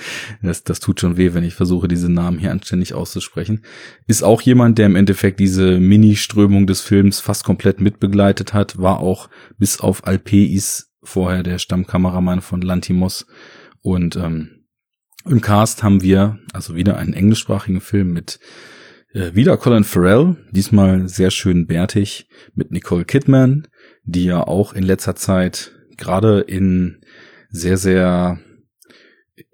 das, 0.42 0.64
das 0.64 0.82
tut 0.82 1.00
schon 1.00 1.16
weh, 1.16 1.34
wenn 1.34 1.46
ich 1.46 1.56
versuche, 1.56 1.88
diese 1.88 2.12
Namen 2.12 2.40
hier 2.40 2.52
anständig 2.52 2.94
auszusprechen. 2.94 3.64
Ist 4.06 4.24
auch 4.24 4.42
jemand, 4.42 4.78
der 4.78 4.88
im 4.88 4.98
Endeffekt 4.98 5.40
diese 5.40 5.80
Mini-Strömung 5.80 6.68
des 6.68 6.82
Films 6.82 7.22
fast 7.22 7.46
komplett 7.46 7.80
mitbegleitet 7.80 8.54
hat, 8.54 8.78
war 8.78 9.00
auch 9.00 9.30
bis 9.58 9.80
auf 9.80 10.06
Alpeis 10.06 10.92
vorher 11.04 11.44
der 11.44 11.58
Stammkameramann 11.58 12.42
von 12.42 12.62
Lantimos. 12.62 13.26
Und 13.82 14.18
ähm, 14.18 14.66
im 15.26 15.40
Cast 15.40 15.84
haben 15.84 16.02
wir 16.02 16.40
also 16.52 16.76
wieder 16.76 16.98
einen 16.98 17.14
englischsprachigen 17.14 17.82
Film 17.82 18.12
mit 18.12 18.40
wieder 19.14 19.58
Colin 19.58 19.84
Farrell, 19.84 20.38
diesmal 20.52 21.08
sehr 21.08 21.30
schön 21.30 21.68
bärtig, 21.68 22.28
mit 22.56 22.72
Nicole 22.72 23.06
Kidman, 23.06 23.68
die 24.04 24.26
ja 24.26 24.48
auch 24.48 24.74
in 24.74 24.84
letzter 24.84 25.16
Zeit 25.16 25.72
gerade 25.98 26.42
in 26.42 27.02
sehr, 27.50 27.78
sehr 27.78 28.40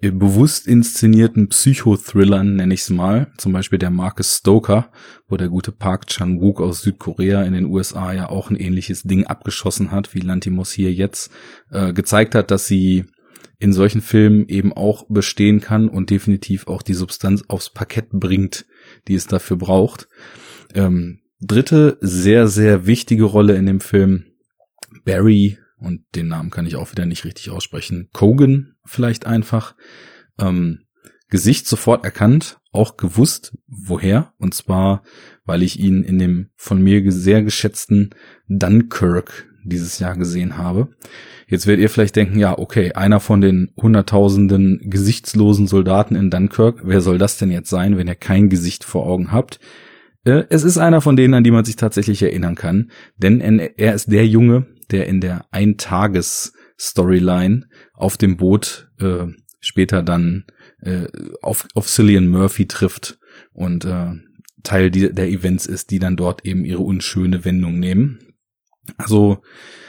äh, 0.00 0.10
bewusst 0.10 0.66
inszenierten 0.66 1.48
Psychothrillern, 1.48 2.56
nenne 2.56 2.72
ich 2.72 2.80
es 2.80 2.90
mal, 2.90 3.32
zum 3.36 3.52
Beispiel 3.52 3.78
der 3.78 3.90
Marcus 3.90 4.38
Stoker, 4.38 4.90
wo 5.28 5.36
der 5.36 5.48
gute 5.48 5.72
Park 5.72 6.06
Chan-wook 6.06 6.60
aus 6.62 6.80
Südkorea 6.80 7.42
in 7.42 7.52
den 7.52 7.66
USA 7.66 8.12
ja 8.12 8.30
auch 8.30 8.50
ein 8.50 8.56
ähnliches 8.56 9.02
Ding 9.02 9.26
abgeschossen 9.26 9.90
hat, 9.90 10.14
wie 10.14 10.20
Lantimos 10.20 10.72
hier 10.72 10.92
jetzt, 10.92 11.30
äh, 11.70 11.92
gezeigt 11.92 12.34
hat, 12.34 12.50
dass 12.50 12.66
sie 12.66 13.04
in 13.60 13.72
solchen 13.74 14.00
Filmen 14.00 14.48
eben 14.48 14.72
auch 14.72 15.06
bestehen 15.08 15.60
kann 15.60 15.88
und 15.88 16.10
definitiv 16.10 16.66
auch 16.66 16.82
die 16.82 16.94
Substanz 16.94 17.44
aufs 17.46 17.70
Parkett 17.70 18.08
bringt, 18.10 18.66
die 19.06 19.14
es 19.14 19.26
dafür 19.26 19.58
braucht. 19.58 20.08
Ähm, 20.74 21.20
dritte 21.40 21.98
sehr, 22.00 22.48
sehr 22.48 22.86
wichtige 22.86 23.24
Rolle 23.24 23.54
in 23.56 23.66
dem 23.66 23.80
Film, 23.80 24.24
Barry, 25.04 25.58
und 25.76 26.02
den 26.14 26.28
Namen 26.28 26.50
kann 26.50 26.66
ich 26.66 26.76
auch 26.76 26.90
wieder 26.92 27.06
nicht 27.06 27.24
richtig 27.24 27.50
aussprechen, 27.50 28.08
Kogan 28.12 28.74
vielleicht 28.84 29.26
einfach, 29.26 29.76
ähm, 30.38 30.80
Gesicht 31.28 31.66
sofort 31.66 32.04
erkannt, 32.04 32.58
auch 32.72 32.96
gewusst, 32.96 33.56
woher, 33.66 34.32
und 34.38 34.52
zwar, 34.54 35.02
weil 35.44 35.62
ich 35.62 35.78
ihn 35.78 36.02
in 36.02 36.18
dem 36.18 36.50
von 36.56 36.82
mir 36.82 37.12
sehr 37.12 37.42
geschätzten 37.42 38.10
Dunkirk 38.48 39.49
dieses 39.64 39.98
Jahr 39.98 40.16
gesehen 40.16 40.56
habe. 40.56 40.88
Jetzt 41.46 41.66
werdet 41.66 41.82
ihr 41.82 41.90
vielleicht 41.90 42.16
denken, 42.16 42.38
ja, 42.38 42.58
okay, 42.58 42.92
einer 42.92 43.20
von 43.20 43.40
den 43.40 43.72
hunderttausenden 43.76 44.80
gesichtslosen 44.84 45.66
Soldaten 45.66 46.14
in 46.14 46.30
Dunkirk, 46.30 46.82
wer 46.84 47.00
soll 47.00 47.18
das 47.18 47.38
denn 47.38 47.50
jetzt 47.50 47.70
sein, 47.70 47.96
wenn 47.96 48.06
ihr 48.06 48.14
kein 48.14 48.48
Gesicht 48.48 48.84
vor 48.84 49.06
Augen 49.06 49.32
habt? 49.32 49.58
Äh, 50.24 50.44
es 50.48 50.64
ist 50.64 50.78
einer 50.78 51.00
von 51.00 51.16
denen, 51.16 51.34
an 51.34 51.44
die 51.44 51.50
man 51.50 51.64
sich 51.64 51.76
tatsächlich 51.76 52.22
erinnern 52.22 52.54
kann, 52.54 52.90
denn 53.16 53.40
er 53.40 53.94
ist 53.94 54.12
der 54.12 54.26
Junge, 54.26 54.66
der 54.90 55.06
in 55.06 55.20
der 55.20 55.46
Eintages-Storyline 55.50 57.66
auf 57.94 58.16
dem 58.16 58.36
Boot 58.36 58.90
äh, 59.00 59.26
später 59.60 60.02
dann 60.02 60.44
äh, 60.82 61.06
auf, 61.42 61.68
auf 61.74 61.88
Cillian 61.88 62.28
Murphy 62.28 62.66
trifft 62.66 63.18
und 63.52 63.84
äh, 63.84 64.12
Teil 64.62 64.90
der 64.90 65.28
Events 65.28 65.66
ist, 65.66 65.90
die 65.90 65.98
dann 65.98 66.16
dort 66.16 66.44
eben 66.44 66.64
ihre 66.64 66.82
unschöne 66.82 67.44
Wendung 67.44 67.78
nehmen. 67.78 68.18
Also 68.96 69.42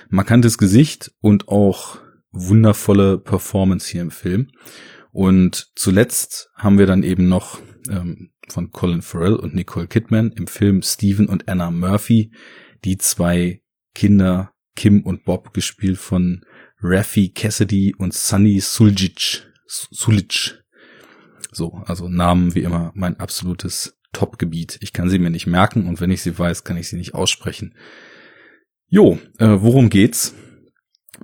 markantes 0.10 0.58
Gesicht 0.58 1.12
und 1.22 1.48
auch 1.48 2.00
wundervolle 2.32 3.18
Performance 3.18 3.90
hier 3.90 4.02
im 4.02 4.12
Film. 4.12 4.52
Und 5.12 5.72
zuletzt 5.76 6.50
haben 6.56 6.78
wir 6.78 6.86
dann 6.86 7.04
eben 7.04 7.28
noch 7.28 7.60
ähm, 7.90 8.32
von 8.48 8.72
Colin 8.72 9.02
Farrell 9.02 9.36
und 9.36 9.54
Nicole 9.54 9.88
Kidman 9.88 10.32
im 10.32 10.48
Film 10.48 10.82
Stephen 10.82 11.28
und 11.28 11.48
Anna 11.50 11.72
Murphy 11.72 12.32
die 12.84 12.98
zwei 12.98 13.62
Kinder 13.94 14.54
Kim 14.76 15.02
und 15.02 15.26
Bob 15.26 15.54
gespielt 15.54 15.98
von 15.98 16.46
Raffi 16.82 17.30
Cassidy 17.30 17.94
und 17.98 18.14
Sunny 18.14 18.60
Suljic. 18.60 19.48
Sulic. 19.68 20.64
So, 21.52 21.74
also 21.86 22.08
Namen 22.08 22.56
wie 22.56 22.62
immer 22.62 22.92
mein 22.96 23.20
absolutes 23.20 23.98
Top-Gebiet. 24.14 24.78
Ich 24.82 24.94
kann 24.94 25.10
sie 25.10 25.20
mir 25.20 25.30
nicht 25.30 25.48
merken 25.48 25.88
und 25.88 26.02
wenn 26.02 26.12
ich 26.12 26.22
sie 26.22 26.38
weiß, 26.38 26.64
kann 26.64 26.78
ich 26.78 26.90
sie 26.90 26.98
nicht 26.98 27.14
aussprechen. 27.14 27.76
Jo, 28.94 29.18
äh, 29.40 29.48
worum 29.62 29.90
geht's? 29.90 30.36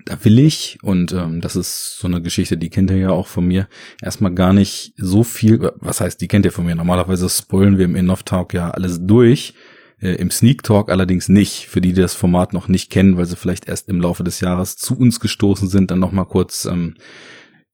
Da 0.05 0.23
will 0.23 0.39
ich, 0.39 0.77
und 0.83 1.11
ähm, 1.11 1.41
das 1.41 1.57
ist 1.57 1.97
so 1.99 2.07
eine 2.07 2.21
Geschichte, 2.21 2.55
die 2.55 2.69
kennt 2.69 2.89
ihr 2.91 2.97
ja 2.97 3.09
auch 3.09 3.27
von 3.27 3.45
mir, 3.45 3.67
erstmal 4.01 4.33
gar 4.33 4.53
nicht 4.53 4.93
so 4.95 5.25
viel, 5.25 5.61
äh, 5.61 5.71
was 5.75 5.99
heißt, 5.99 6.21
die 6.21 6.29
kennt 6.29 6.45
ihr 6.45 6.53
von 6.53 6.65
mir. 6.65 6.75
Normalerweise 6.75 7.27
spoilen 7.27 7.77
wir 7.77 7.83
im 7.83 7.97
In-Off 7.97 8.23
Talk 8.23 8.53
ja 8.53 8.71
alles 8.71 9.05
durch, 9.05 9.53
äh, 9.99 10.11
im 10.13 10.31
Sneak 10.31 10.63
Talk 10.63 10.89
allerdings 10.89 11.27
nicht. 11.27 11.67
Für 11.67 11.81
die, 11.81 11.91
die 11.91 11.99
das 11.99 12.13
Format 12.13 12.53
noch 12.53 12.69
nicht 12.69 12.89
kennen, 12.89 13.17
weil 13.17 13.25
sie 13.25 13.35
vielleicht 13.35 13.67
erst 13.67 13.89
im 13.89 13.99
Laufe 13.99 14.23
des 14.23 14.39
Jahres 14.39 14.77
zu 14.77 14.97
uns 14.97 15.19
gestoßen 15.19 15.67
sind, 15.67 15.91
dann 15.91 15.99
nochmal 15.99 16.25
kurz 16.25 16.63
ähm, 16.63 16.95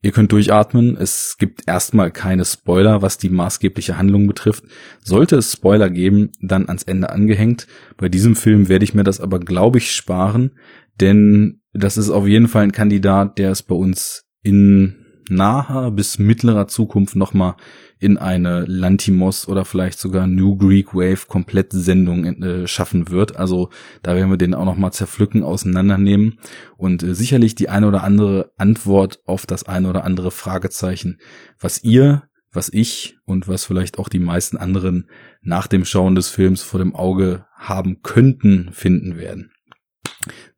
Ihr 0.04 0.12
könnt 0.12 0.34
durchatmen. 0.34 0.98
Es 0.98 1.38
gibt 1.40 1.64
erstmal 1.66 2.12
keine 2.12 2.44
Spoiler, 2.44 3.02
was 3.02 3.18
die 3.18 3.30
maßgebliche 3.30 3.98
Handlung 3.98 4.28
betrifft. 4.28 4.66
Sollte 5.02 5.38
es 5.38 5.54
Spoiler 5.54 5.90
geben, 5.90 6.32
dann 6.42 6.68
ans 6.68 6.84
Ende 6.84 7.10
angehängt. 7.10 7.68
Bei 7.96 8.10
diesem 8.10 8.36
Film 8.36 8.68
werde 8.68 8.84
ich 8.84 8.94
mir 8.94 9.06
das 9.06 9.22
aber, 9.22 9.40
glaube 9.40 9.78
ich, 9.78 9.94
sparen, 9.94 10.52
denn 11.00 11.62
das 11.72 11.98
ist 11.98 12.10
auf 12.10 12.28
jeden 12.28 12.50
Fall 12.50 12.64
ein 12.64 12.74
Kandidat, 12.74 13.38
der 13.38 13.52
es 13.52 13.64
bei 13.64 13.76
uns 13.76 14.26
in 14.44 15.03
naher 15.30 15.92
bis 15.92 16.20
mittlerer 16.20 16.68
Zukunft 16.68 17.16
nochmal 17.16 17.56
in 18.00 18.18
eine 18.18 18.66
Lantimos 18.66 19.48
oder 19.48 19.64
vielleicht 19.64 19.98
sogar 19.98 20.28
New 20.28 20.58
Greek 20.58 20.94
Wave 20.94 21.28
Komplettsendung 21.28 22.26
äh, 22.26 22.68
schaffen 22.68 23.10
wird. 23.10 23.38
Also 23.38 23.70
da 24.02 24.16
werden 24.16 24.30
wir 24.30 24.38
den 24.38 24.54
auch 24.54 24.66
nochmal 24.66 24.92
zerpflücken, 24.92 25.44
auseinandernehmen 25.44 26.40
und 26.76 27.02
äh, 27.04 27.16
sicherlich 27.16 27.56
die 27.56 27.70
eine 27.70 27.88
oder 27.88 28.04
andere 28.04 28.52
Antwort 28.58 29.20
auf 29.26 29.46
das 29.46 29.64
eine 29.64 29.90
oder 29.90 30.04
andere 30.04 30.32
Fragezeichen, 30.32 31.20
was 31.60 31.84
ihr, 31.84 32.24
was 32.52 32.70
ich 32.72 33.18
und 33.26 33.48
was 33.48 33.64
vielleicht 33.64 34.00
auch 34.00 34.10
die 34.10 34.20
meisten 34.20 34.58
anderen 34.58 35.10
nach 35.42 35.68
dem 35.68 35.86
Schauen 35.86 36.16
des 36.16 36.30
Films 36.30 36.62
vor 36.62 36.80
dem 36.80 36.96
Auge 36.96 37.46
haben 37.56 38.02
könnten, 38.02 38.70
finden 38.74 39.18
werden. 39.18 39.52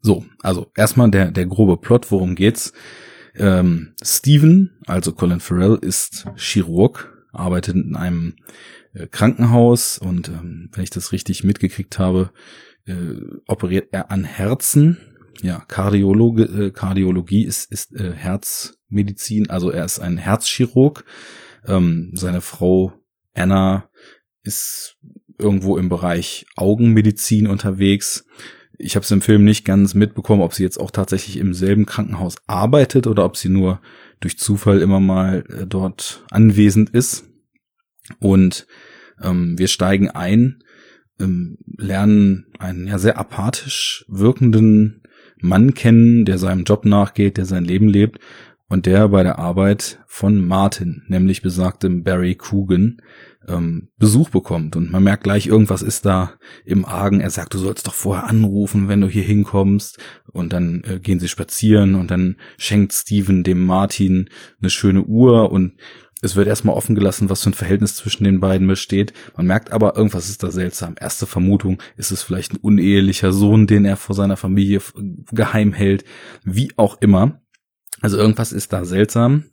So, 0.02 0.26
also 0.42 0.72
erstmal 0.76 1.10
der, 1.12 1.32
der 1.32 1.46
grobe 1.46 1.78
Plot, 1.78 2.12
worum 2.12 2.36
geht's? 2.36 2.74
Ähm, 3.38 3.94
Steven, 4.04 4.72
also 4.88 5.12
Colin 5.12 5.40
Farrell, 5.40 5.78
ist 5.82 6.26
Chirurg, 6.36 7.26
arbeitet 7.32 7.76
in 7.76 7.96
einem 7.96 8.36
äh, 8.94 9.08
Krankenhaus 9.08 9.98
und 9.98 10.30
ähm, 10.30 10.70
wenn 10.74 10.84
ich 10.84 10.90
das 10.90 11.12
richtig 11.12 11.44
mitgekriegt 11.44 12.00
habe, 12.00 12.32
äh, 12.86 13.16
operiert 13.48 13.90
er 13.92 14.12
an 14.12 14.24
Herzen. 14.24 14.98
Ja, 15.42 15.60
Kardiologe, 15.68 16.44
äh, 16.44 16.72
Kardiologie 16.72 17.44
ist, 17.44 17.72
ist 17.72 17.94
äh, 17.94 18.14
Herzmedizin, 18.14 19.50
also 19.50 19.70
er 19.70 19.84
ist 19.84 20.00
ein 20.00 20.18
Herzchirurg. 20.18 21.04
Ähm, 21.68 22.12
seine 22.14 22.42
Frau 22.42 22.94
Anna 23.34 23.90
ist 24.44 24.98
irgendwo 25.38 25.78
im 25.78 25.90
Bereich 25.90 26.46
Augenmedizin 26.56 27.48
unterwegs. 27.48 28.26
Ich 28.78 28.96
habe 28.96 29.04
es 29.04 29.12
im 29.12 29.22
Film 29.22 29.44
nicht 29.44 29.66
ganz 29.66 29.94
mitbekommen, 29.94 30.42
ob 30.42 30.54
sie 30.54 30.64
jetzt 30.64 30.80
auch 30.80 30.92
tatsächlich 30.92 31.38
im 31.38 31.54
selben 31.54 31.86
Krankenhaus 31.86 32.36
arbeitet 32.48 33.08
oder 33.08 33.26
ob 33.26 33.38
sie 33.38 33.50
nur 33.50 33.82
durch 34.20 34.38
Zufall 34.38 34.82
immer 34.82 35.00
mal 35.00 35.44
äh, 35.50 35.66
dort 35.66 36.24
anwesend 36.32 36.90
ist. 36.90 37.26
Und 38.20 38.68
ähm, 39.22 39.58
wir 39.58 39.68
steigen 39.68 40.10
ein, 40.10 40.64
ähm, 41.20 41.58
lernen 41.78 42.48
einen 42.60 42.88
ja 42.88 42.98
sehr 42.98 43.18
apathisch 43.18 44.06
wirkenden 44.08 45.02
Mann 45.38 45.74
kennen, 45.74 46.26
der 46.26 46.38
seinem 46.38 46.64
Job 46.64 46.86
nachgeht, 46.86 47.38
der 47.38 47.46
sein 47.46 47.66
Leben 47.66 47.88
lebt 47.88 48.20
und 48.68 48.86
der 48.86 49.10
bei 49.10 49.24
der 49.24 49.40
Arbeit 49.40 50.00
von 50.08 50.46
Martin, 50.46 51.04
nämlich 51.08 51.42
besagtem 51.42 52.04
Barry 52.04 52.36
Coogan, 52.36 53.02
ähm, 53.48 53.90
Besuch 53.98 54.30
bekommt. 54.30 54.76
Und 54.76 54.92
man 54.92 55.04
merkt 55.04 55.24
gleich, 55.24 55.48
irgendwas 55.48 55.82
ist 55.82 56.06
da 56.06 56.34
im 56.66 56.86
Argen. 56.86 57.22
Er 57.22 57.30
sagt, 57.30 57.54
du 57.54 57.58
sollst 57.58 57.88
doch 57.88 57.94
vorher 57.94 58.28
anrufen, 58.28 58.88
wenn 58.88 59.02
du 59.02 59.08
hier 59.08 59.24
hinkommst. 59.24 60.00
Und 60.32 60.54
dann 60.54 60.84
äh, 60.86 61.00
gehen 61.00 61.20
sie 61.20 61.28
spazieren 61.28 61.96
und 61.96 62.12
dann 62.12 62.38
schenkt 62.58 62.94
Steven 62.94 63.44
dem 63.44 63.66
Martin 63.66 64.30
eine 64.60 64.70
schöne 64.70 65.04
Uhr 65.04 65.52
und 65.52 65.74
es 66.22 66.36
wird 66.36 66.48
erstmal 66.48 66.76
offen 66.76 66.96
gelassen, 66.96 67.30
was 67.30 67.44
für 67.44 67.52
ein 67.52 67.54
Verhältnis 67.54 67.96
zwischen 67.96 68.24
den 68.24 68.40
beiden 68.40 68.68
besteht. 68.68 69.14
Man 69.38 69.46
merkt 69.46 69.72
aber, 69.72 69.96
irgendwas 69.96 70.30
ist 70.30 70.42
da 70.42 70.50
seltsam. 70.50 70.96
Erste 71.00 71.28
Vermutung, 71.28 71.82
ist 71.98 72.12
es 72.12 72.24
vielleicht 72.24 72.54
ein 72.54 72.60
unehelicher 72.62 73.32
Sohn, 73.32 73.68
den 73.68 73.86
er 73.86 73.96
vor 73.96 74.16
seiner 74.16 74.38
Familie 74.38 74.82
geheim 75.32 75.74
hält. 75.74 76.04
Wie 76.44 76.72
auch 76.78 77.00
immer. 77.02 77.42
Also 78.02 78.18
irgendwas 78.18 78.54
ist 78.54 78.74
da 78.74 78.86
seltsam. 78.86 79.46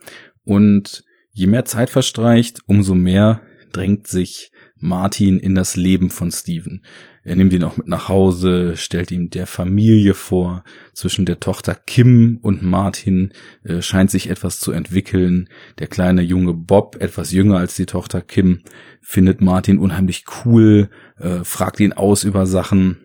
Und 0.44 1.04
je 1.32 1.46
mehr 1.46 1.64
Zeit 1.64 1.90
verstreicht, 1.90 2.60
umso 2.66 2.94
mehr 2.94 3.42
drängt 3.72 4.06
sich 4.06 4.52
Martin 4.76 5.38
in 5.38 5.54
das 5.54 5.76
Leben 5.76 6.10
von 6.10 6.30
Steven. 6.30 6.82
Er 7.24 7.36
nimmt 7.36 7.52
ihn 7.52 7.62
auch 7.62 7.76
mit 7.76 7.86
nach 7.86 8.08
Hause, 8.08 8.76
stellt 8.76 9.12
ihm 9.12 9.30
der 9.30 9.46
Familie 9.46 10.14
vor. 10.14 10.64
Zwischen 10.92 11.24
der 11.24 11.38
Tochter 11.38 11.74
Kim 11.74 12.38
und 12.42 12.62
Martin 12.62 13.32
äh, 13.62 13.80
scheint 13.80 14.10
sich 14.10 14.28
etwas 14.28 14.58
zu 14.58 14.72
entwickeln. 14.72 15.48
Der 15.78 15.86
kleine 15.86 16.22
junge 16.22 16.52
Bob, 16.52 16.96
etwas 17.00 17.30
jünger 17.30 17.58
als 17.58 17.76
die 17.76 17.86
Tochter 17.86 18.20
Kim, 18.20 18.62
findet 19.00 19.40
Martin 19.40 19.78
unheimlich 19.78 20.24
cool, 20.44 20.90
äh, 21.16 21.44
fragt 21.44 21.78
ihn 21.78 21.92
aus 21.92 22.24
über 22.24 22.46
Sachen. 22.46 22.98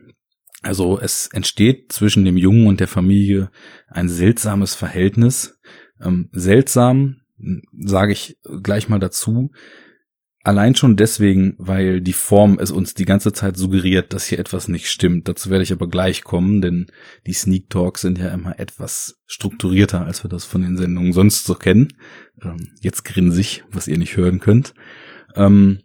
Also 0.64 1.00
es 1.00 1.28
entsteht 1.32 1.92
zwischen 1.92 2.26
dem 2.26 2.38
Jungen 2.38 2.66
und 2.66 2.80
der 2.80 2.88
Familie 2.88 3.52
ein 3.88 4.10
seltsames 4.10 4.74
Verhältnis. 4.74 5.60
Ähm, 6.02 6.30
seltsam, 6.32 7.22
sage 7.72 8.14
ich 8.14 8.40
gleich 8.64 8.90
mal 8.90 9.00
dazu, 9.00 9.52
Allein 10.48 10.76
schon 10.76 10.96
deswegen, 10.96 11.56
weil 11.58 12.00
die 12.00 12.14
Form 12.14 12.58
es 12.58 12.72
uns 12.72 12.94
die 12.94 13.04
ganze 13.04 13.34
Zeit 13.34 13.58
suggeriert, 13.58 14.14
dass 14.14 14.28
hier 14.28 14.40
etwas 14.40 14.70
nicht 14.70 14.88
stimmt. 14.88 15.28
Dazu 15.28 15.50
werde 15.50 15.64
ich 15.64 15.74
aber 15.74 15.90
gleich 15.90 16.24
kommen, 16.24 16.62
denn 16.62 16.86
die 17.26 17.34
Sneak 17.34 17.70
Talks 17.70 18.00
sind 18.00 18.18
ja 18.18 18.30
immer 18.30 18.58
etwas 18.58 19.20
strukturierter, 19.26 20.06
als 20.06 20.24
wir 20.24 20.30
das 20.30 20.46
von 20.46 20.62
den 20.62 20.78
Sendungen 20.78 21.12
sonst 21.12 21.44
so 21.44 21.54
kennen. 21.54 21.90
Ähm, 22.42 22.70
jetzt 22.80 23.04
grinse 23.04 23.42
ich, 23.42 23.66
was 23.74 23.90
ihr 23.90 23.98
nicht 23.98 24.16
hören 24.16 24.40
könnt. 24.40 24.74
Ähm, 25.36 25.82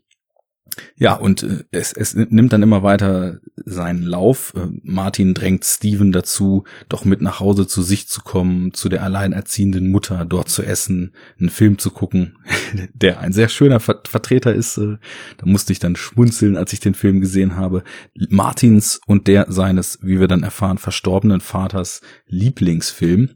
ja, 0.96 1.14
und 1.14 1.42
äh, 1.42 1.64
es, 1.70 1.92
es 1.92 2.14
nimmt 2.14 2.52
dann 2.52 2.62
immer 2.62 2.82
weiter 2.82 3.40
seinen 3.56 4.02
Lauf. 4.02 4.54
Äh, 4.56 4.68
Martin 4.82 5.34
drängt 5.34 5.64
Steven 5.64 6.12
dazu, 6.12 6.64
doch 6.88 7.04
mit 7.04 7.20
nach 7.20 7.40
Hause 7.40 7.66
zu 7.66 7.82
sich 7.82 8.08
zu 8.08 8.22
kommen, 8.22 8.72
zu 8.72 8.88
der 8.88 9.02
alleinerziehenden 9.02 9.90
Mutter, 9.90 10.24
dort 10.24 10.48
zu 10.48 10.62
essen, 10.62 11.14
einen 11.38 11.50
Film 11.50 11.78
zu 11.78 11.90
gucken, 11.90 12.38
der 12.94 13.20
ein 13.20 13.32
sehr 13.32 13.48
schöner 13.48 13.80
Ver 13.80 14.02
Vertreter 14.08 14.54
ist. 14.54 14.78
Äh, 14.78 14.96
da 15.38 15.46
musste 15.46 15.72
ich 15.72 15.78
dann 15.78 15.96
schmunzeln, 15.96 16.56
als 16.56 16.72
ich 16.72 16.80
den 16.80 16.94
Film 16.94 17.20
gesehen 17.20 17.56
habe. 17.56 17.82
Martins 18.28 19.00
und 19.06 19.26
der 19.26 19.46
seines, 19.48 19.98
wie 20.02 20.20
wir 20.20 20.28
dann 20.28 20.42
erfahren, 20.42 20.78
verstorbenen 20.78 21.40
Vaters 21.40 22.00
Lieblingsfilm. 22.26 23.30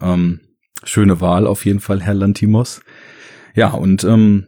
Ähm, 0.00 0.40
schöne 0.84 1.20
Wahl 1.20 1.46
auf 1.46 1.64
jeden 1.64 1.80
Fall, 1.80 2.00
Herr 2.00 2.14
Lantimos. 2.14 2.80
Ja, 3.54 3.70
und 3.70 4.04
ähm, 4.04 4.46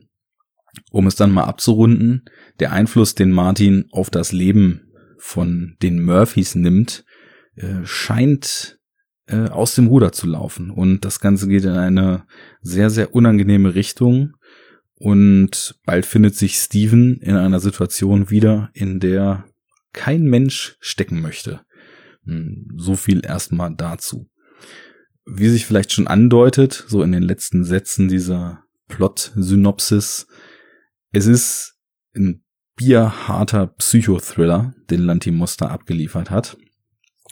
um 0.90 1.06
es 1.06 1.16
dann 1.16 1.32
mal 1.32 1.44
abzurunden, 1.44 2.24
der 2.58 2.72
Einfluss, 2.72 3.14
den 3.14 3.30
Martin 3.30 3.86
auf 3.92 4.10
das 4.10 4.32
Leben 4.32 4.92
von 5.18 5.76
den 5.82 6.02
Murphys 6.02 6.54
nimmt, 6.54 7.04
äh, 7.56 7.84
scheint 7.84 8.78
äh, 9.26 9.48
aus 9.48 9.74
dem 9.74 9.86
Ruder 9.86 10.12
zu 10.12 10.26
laufen. 10.26 10.70
Und 10.70 11.04
das 11.04 11.20
Ganze 11.20 11.48
geht 11.48 11.64
in 11.64 11.70
eine 11.70 12.24
sehr, 12.62 12.90
sehr 12.90 13.14
unangenehme 13.14 13.74
Richtung. 13.74 14.34
Und 14.94 15.76
bald 15.86 16.04
findet 16.04 16.36
sich 16.36 16.56
Steven 16.56 17.16
in 17.20 17.36
einer 17.36 17.60
Situation 17.60 18.30
wieder, 18.30 18.70
in 18.74 19.00
der 19.00 19.46
kein 19.92 20.24
Mensch 20.24 20.76
stecken 20.80 21.20
möchte. 21.20 21.60
Hm, 22.24 22.68
so 22.76 22.96
viel 22.96 23.24
erstmal 23.24 23.74
dazu. 23.74 24.28
Wie 25.24 25.48
sich 25.48 25.64
vielleicht 25.64 25.92
schon 25.92 26.06
andeutet, 26.06 26.84
so 26.88 27.02
in 27.02 27.12
den 27.12 27.22
letzten 27.22 27.64
Sätzen 27.64 28.08
dieser 28.08 28.64
Plot-Synopsis, 28.88 30.26
es 31.12 31.26
ist 31.26 31.78
ein 32.14 32.44
bierharter 32.76 33.66
Psychothriller, 33.66 34.74
den 34.90 35.00
Lantimos 35.02 35.56
da 35.56 35.66
abgeliefert 35.66 36.30
hat. 36.30 36.56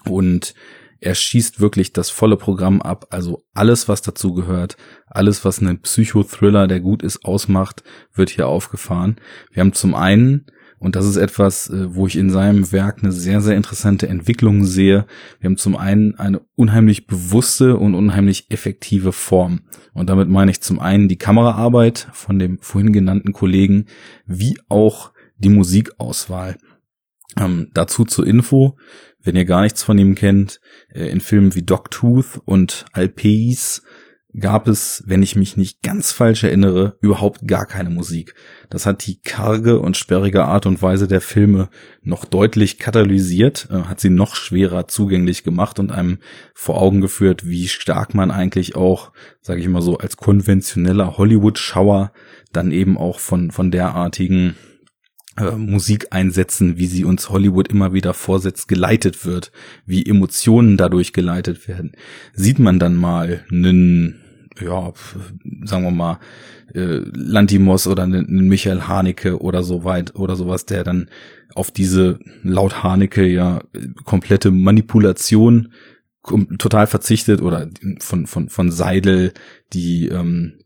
Und 0.04 0.54
er 1.00 1.14
schießt 1.14 1.60
wirklich 1.60 1.92
das 1.92 2.10
volle 2.10 2.36
Programm 2.36 2.82
ab, 2.82 3.06
also 3.10 3.44
alles, 3.54 3.88
was 3.88 4.02
dazu 4.02 4.34
gehört, 4.34 4.76
alles, 5.06 5.44
was 5.44 5.60
einen 5.60 5.80
Psychothriller, 5.80 6.66
der 6.66 6.80
gut 6.80 7.02
ist, 7.02 7.24
ausmacht, 7.24 7.84
wird 8.14 8.30
hier 8.30 8.48
aufgefahren. 8.48 9.16
Wir 9.52 9.60
haben 9.60 9.72
zum 9.72 9.94
einen 9.94 10.46
und 10.78 10.94
das 10.94 11.06
ist 11.06 11.16
etwas, 11.16 11.70
äh, 11.70 11.94
wo 11.94 12.06
ich 12.06 12.16
in 12.16 12.30
seinem 12.30 12.70
Werk 12.72 13.02
eine 13.02 13.12
sehr, 13.12 13.40
sehr 13.40 13.56
interessante 13.56 14.08
Entwicklung 14.08 14.64
sehe. 14.64 15.06
Wir 15.40 15.48
haben 15.48 15.56
zum 15.56 15.76
einen 15.76 16.14
eine 16.16 16.40
unheimlich 16.54 17.06
bewusste 17.06 17.76
und 17.76 17.94
unheimlich 17.94 18.50
effektive 18.50 19.12
Form. 19.12 19.62
Und 19.92 20.08
damit 20.08 20.28
meine 20.28 20.50
ich 20.50 20.60
zum 20.60 20.78
einen 20.78 21.08
die 21.08 21.18
Kameraarbeit 21.18 22.08
von 22.12 22.38
dem 22.38 22.58
vorhin 22.60 22.92
genannten 22.92 23.32
Kollegen, 23.32 23.86
wie 24.26 24.58
auch 24.68 25.12
die 25.38 25.48
Musikauswahl. 25.48 26.56
Ähm, 27.36 27.70
dazu 27.74 28.04
zur 28.04 28.26
Info, 28.26 28.76
wenn 29.20 29.36
ihr 29.36 29.44
gar 29.44 29.62
nichts 29.62 29.82
von 29.82 29.98
ihm 29.98 30.14
kennt, 30.14 30.60
äh, 30.90 31.08
in 31.08 31.20
Filmen 31.20 31.54
wie 31.54 31.62
Dogtooth 31.62 32.40
und 32.44 32.86
Alpes 32.92 33.82
gab 34.40 34.68
es, 34.68 35.02
wenn 35.06 35.22
ich 35.22 35.36
mich 35.36 35.56
nicht 35.56 35.82
ganz 35.82 36.12
falsch 36.12 36.44
erinnere, 36.44 36.96
überhaupt 37.00 37.46
gar 37.46 37.66
keine 37.66 37.90
Musik. 37.90 38.34
Das 38.70 38.86
hat 38.86 39.06
die 39.06 39.20
karge 39.20 39.80
und 39.80 39.96
sperrige 39.96 40.44
Art 40.44 40.66
und 40.66 40.80
Weise 40.82 41.08
der 41.08 41.20
Filme 41.20 41.68
noch 42.02 42.24
deutlich 42.24 42.78
katalysiert, 42.78 43.68
äh, 43.70 43.82
hat 43.82 44.00
sie 44.00 44.10
noch 44.10 44.34
schwerer 44.34 44.88
zugänglich 44.88 45.44
gemacht 45.44 45.78
und 45.78 45.92
einem 45.92 46.18
vor 46.54 46.80
Augen 46.80 47.00
geführt, 47.00 47.46
wie 47.46 47.68
stark 47.68 48.14
man 48.14 48.30
eigentlich 48.30 48.76
auch, 48.76 49.12
sage 49.40 49.60
ich 49.60 49.68
mal 49.68 49.82
so, 49.82 49.98
als 49.98 50.16
konventioneller 50.16 51.18
Hollywood-Schauer 51.18 52.12
dann 52.52 52.72
eben 52.72 52.96
auch 52.98 53.20
von, 53.20 53.50
von 53.50 53.70
derartigen 53.70 54.56
äh, 55.38 55.52
Musik 55.52 56.08
einsetzen, 56.10 56.78
wie 56.78 56.86
sie 56.86 57.04
uns 57.04 57.30
Hollywood 57.30 57.68
immer 57.68 57.92
wieder 57.92 58.14
vorsetzt, 58.14 58.68
geleitet 58.68 59.24
wird, 59.24 59.52
wie 59.86 60.04
Emotionen 60.04 60.76
dadurch 60.76 61.12
geleitet 61.12 61.68
werden. 61.68 61.92
Sieht 62.34 62.58
man 62.58 62.78
dann 62.78 62.96
mal 62.96 63.44
einen, 63.50 64.20
ja, 64.60 64.92
sagen 65.64 65.84
wir 65.84 65.90
mal, 65.90 66.18
äh, 66.74 67.00
Lantimos 67.14 67.86
oder 67.86 68.04
einen 68.04 68.48
Michael 68.48 68.82
Haneke 68.82 69.40
oder 69.40 69.62
so 69.62 69.84
weit 69.84 70.14
oder 70.14 70.36
sowas, 70.36 70.66
der 70.66 70.84
dann 70.84 71.08
auf 71.54 71.70
diese 71.70 72.18
laut 72.42 72.82
Haneke 72.82 73.26
ja 73.26 73.62
komplette 74.04 74.50
Manipulation 74.50 75.72
total 76.58 76.86
verzichtet 76.86 77.40
oder 77.40 77.68
von 78.00 78.26
von 78.26 78.48
von 78.48 78.70
Seidel 78.70 79.32
die 79.72 80.08
ähm, 80.08 80.58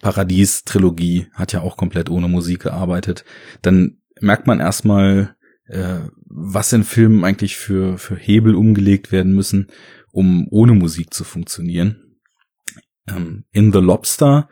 Paradies-Trilogie 0.00 1.26
hat 1.32 1.52
ja 1.52 1.60
auch 1.60 1.76
komplett 1.76 2.10
ohne 2.10 2.28
Musik 2.28 2.60
gearbeitet, 2.62 3.24
dann 3.62 3.98
merkt 4.20 4.46
man 4.46 4.60
erstmal, 4.60 5.36
äh, 5.66 6.00
was 6.24 6.72
in 6.72 6.84
Filmen 6.84 7.24
eigentlich 7.24 7.56
für, 7.56 7.98
für 7.98 8.16
Hebel 8.16 8.54
umgelegt 8.54 9.12
werden 9.12 9.32
müssen, 9.32 9.68
um 10.12 10.46
ohne 10.50 10.72
Musik 10.72 11.12
zu 11.12 11.24
funktionieren. 11.24 12.05
Ähm, 13.08 13.44
in 13.52 13.72
The 13.72 13.78
Lobster 13.78 14.48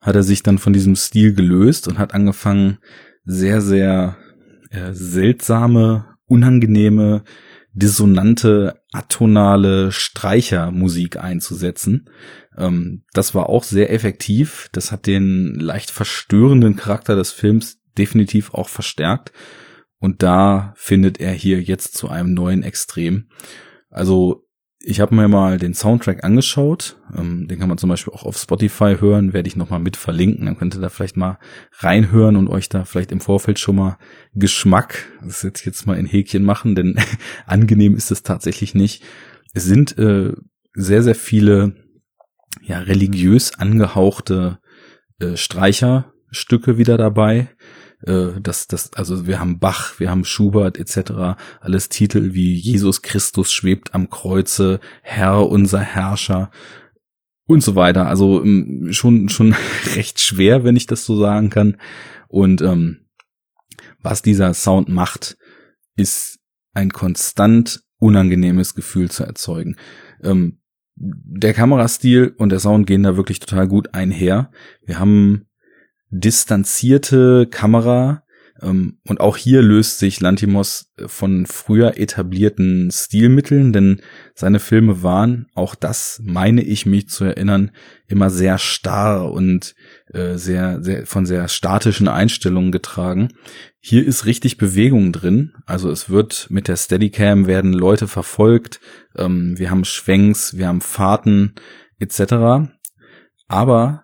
hat 0.00 0.16
er 0.16 0.22
sich 0.22 0.42
dann 0.42 0.58
von 0.58 0.72
diesem 0.72 0.96
Stil 0.96 1.34
gelöst 1.34 1.88
und 1.88 1.98
hat 1.98 2.14
angefangen, 2.14 2.78
sehr, 3.24 3.60
sehr 3.62 4.16
äh, 4.70 4.92
seltsame, 4.92 6.16
unangenehme, 6.26 7.24
dissonante, 7.72 8.80
atonale 8.92 9.90
Streichermusik 9.90 11.16
einzusetzen. 11.16 12.10
Ähm, 12.56 13.04
das 13.12 13.34
war 13.34 13.48
auch 13.48 13.64
sehr 13.64 13.92
effektiv. 13.92 14.68
Das 14.72 14.92
hat 14.92 15.06
den 15.06 15.54
leicht 15.54 15.90
verstörenden 15.90 16.76
Charakter 16.76 17.16
des 17.16 17.32
Films 17.32 17.80
definitiv 17.98 18.54
auch 18.54 18.68
verstärkt. 18.68 19.32
Und 19.98 20.22
da 20.22 20.74
findet 20.76 21.18
er 21.18 21.32
hier 21.32 21.62
jetzt 21.62 21.96
zu 21.96 22.08
einem 22.08 22.34
neuen 22.34 22.62
Extrem. 22.62 23.28
Also 23.90 24.43
ich 24.86 25.00
habe 25.00 25.14
mir 25.14 25.28
mal 25.28 25.58
den 25.58 25.74
Soundtrack 25.74 26.24
angeschaut. 26.24 26.96
Ähm, 27.16 27.48
den 27.48 27.58
kann 27.58 27.68
man 27.68 27.78
zum 27.78 27.88
Beispiel 27.88 28.12
auch 28.12 28.24
auf 28.24 28.36
Spotify 28.36 28.96
hören, 28.98 29.32
werde 29.32 29.48
ich 29.48 29.56
nochmal 29.56 29.80
mit 29.80 29.96
verlinken. 29.96 30.46
Dann 30.46 30.56
könnt 30.56 30.74
ihr 30.74 30.80
da 30.80 30.88
vielleicht 30.88 31.16
mal 31.16 31.38
reinhören 31.78 32.36
und 32.36 32.48
euch 32.48 32.68
da 32.68 32.84
vielleicht 32.84 33.12
im 33.12 33.20
Vorfeld 33.20 33.58
schon 33.58 33.76
mal 33.76 33.98
Geschmack, 34.34 35.06
das 35.22 35.42
jetzt 35.42 35.64
jetzt 35.64 35.86
mal 35.86 35.98
in 35.98 36.06
Häkchen 36.06 36.44
machen, 36.44 36.74
denn 36.74 36.96
angenehm 37.46 37.96
ist 37.96 38.10
es 38.10 38.22
tatsächlich 38.22 38.74
nicht. 38.74 39.02
Es 39.54 39.64
sind 39.64 39.96
äh, 39.98 40.32
sehr, 40.74 41.02
sehr 41.02 41.14
viele 41.14 41.74
ja, 42.62 42.78
religiös 42.78 43.58
angehauchte 43.58 44.58
äh, 45.18 45.36
Streicherstücke 45.36 46.78
wieder 46.78 46.98
dabei. 46.98 47.48
Äh, 48.06 48.40
das, 48.40 48.66
das, 48.66 48.92
also 48.94 49.26
wir 49.26 49.40
haben 49.40 49.58
Bach, 49.58 49.98
wir 49.98 50.10
haben 50.10 50.24
Schubert 50.24 50.78
etc. 50.78 51.38
Alles 51.60 51.88
Titel 51.88 52.34
wie 52.34 52.54
Jesus 52.54 53.02
Christus 53.02 53.52
schwebt 53.52 53.94
am 53.94 54.10
Kreuze, 54.10 54.80
Herr 55.02 55.48
unser 55.48 55.80
Herrscher 55.80 56.50
und 57.46 57.62
so 57.62 57.74
weiter. 57.76 58.06
Also 58.06 58.42
ähm, 58.42 58.88
schon 58.92 59.28
schon 59.28 59.54
recht 59.96 60.20
schwer, 60.20 60.64
wenn 60.64 60.76
ich 60.76 60.86
das 60.86 61.04
so 61.04 61.18
sagen 61.18 61.50
kann. 61.50 61.76
Und 62.28 62.62
ähm, 62.62 63.06
was 64.00 64.22
dieser 64.22 64.52
Sound 64.54 64.88
macht, 64.88 65.36
ist 65.96 66.38
ein 66.74 66.90
konstant 66.90 67.82
unangenehmes 67.98 68.74
Gefühl 68.74 69.10
zu 69.10 69.24
erzeugen. 69.24 69.76
Ähm, 70.22 70.60
der 70.96 71.54
Kamerastil 71.54 72.34
und 72.38 72.50
der 72.50 72.60
Sound 72.60 72.86
gehen 72.86 73.02
da 73.02 73.16
wirklich 73.16 73.40
total 73.40 73.66
gut 73.66 73.94
einher. 73.94 74.50
Wir 74.84 74.98
haben 74.98 75.46
distanzierte 76.14 77.46
Kamera, 77.50 78.24
ähm, 78.62 78.98
und 79.06 79.20
auch 79.20 79.36
hier 79.36 79.62
löst 79.62 79.98
sich 79.98 80.20
Lantimos 80.20 80.92
von 81.06 81.46
früher 81.46 81.98
etablierten 81.98 82.90
Stilmitteln, 82.92 83.72
denn 83.72 84.00
seine 84.34 84.60
Filme 84.60 85.02
waren, 85.02 85.46
auch 85.54 85.74
das 85.74 86.20
meine 86.24 86.62
ich 86.62 86.86
mich 86.86 87.08
zu 87.08 87.24
erinnern, 87.24 87.72
immer 88.06 88.30
sehr 88.30 88.58
starr 88.58 89.30
und 89.32 89.74
äh, 90.12 90.36
sehr, 90.36 90.82
sehr 90.82 91.06
von 91.06 91.26
sehr 91.26 91.48
statischen 91.48 92.08
Einstellungen 92.08 92.70
getragen. 92.70 93.30
Hier 93.80 94.06
ist 94.06 94.24
richtig 94.24 94.56
Bewegung 94.56 95.12
drin, 95.12 95.52
also 95.66 95.90
es 95.90 96.08
wird 96.08 96.46
mit 96.48 96.68
der 96.68 96.76
Steadicam 96.76 97.46
werden 97.46 97.72
Leute 97.72 98.06
verfolgt, 98.06 98.80
ähm, 99.16 99.58
wir 99.58 99.70
haben 99.70 99.84
Schwenks, 99.84 100.56
wir 100.56 100.68
haben 100.68 100.80
Fahrten 100.80 101.54
etc. 101.98 102.70
Aber 103.48 104.03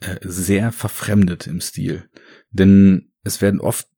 äh, 0.00 0.16
sehr 0.22 0.72
verfremdet 0.72 1.46
im 1.46 1.60
Stil. 1.60 2.08
Denn 2.50 3.12
es 3.22 3.40
werden 3.40 3.60
oft 3.60 3.88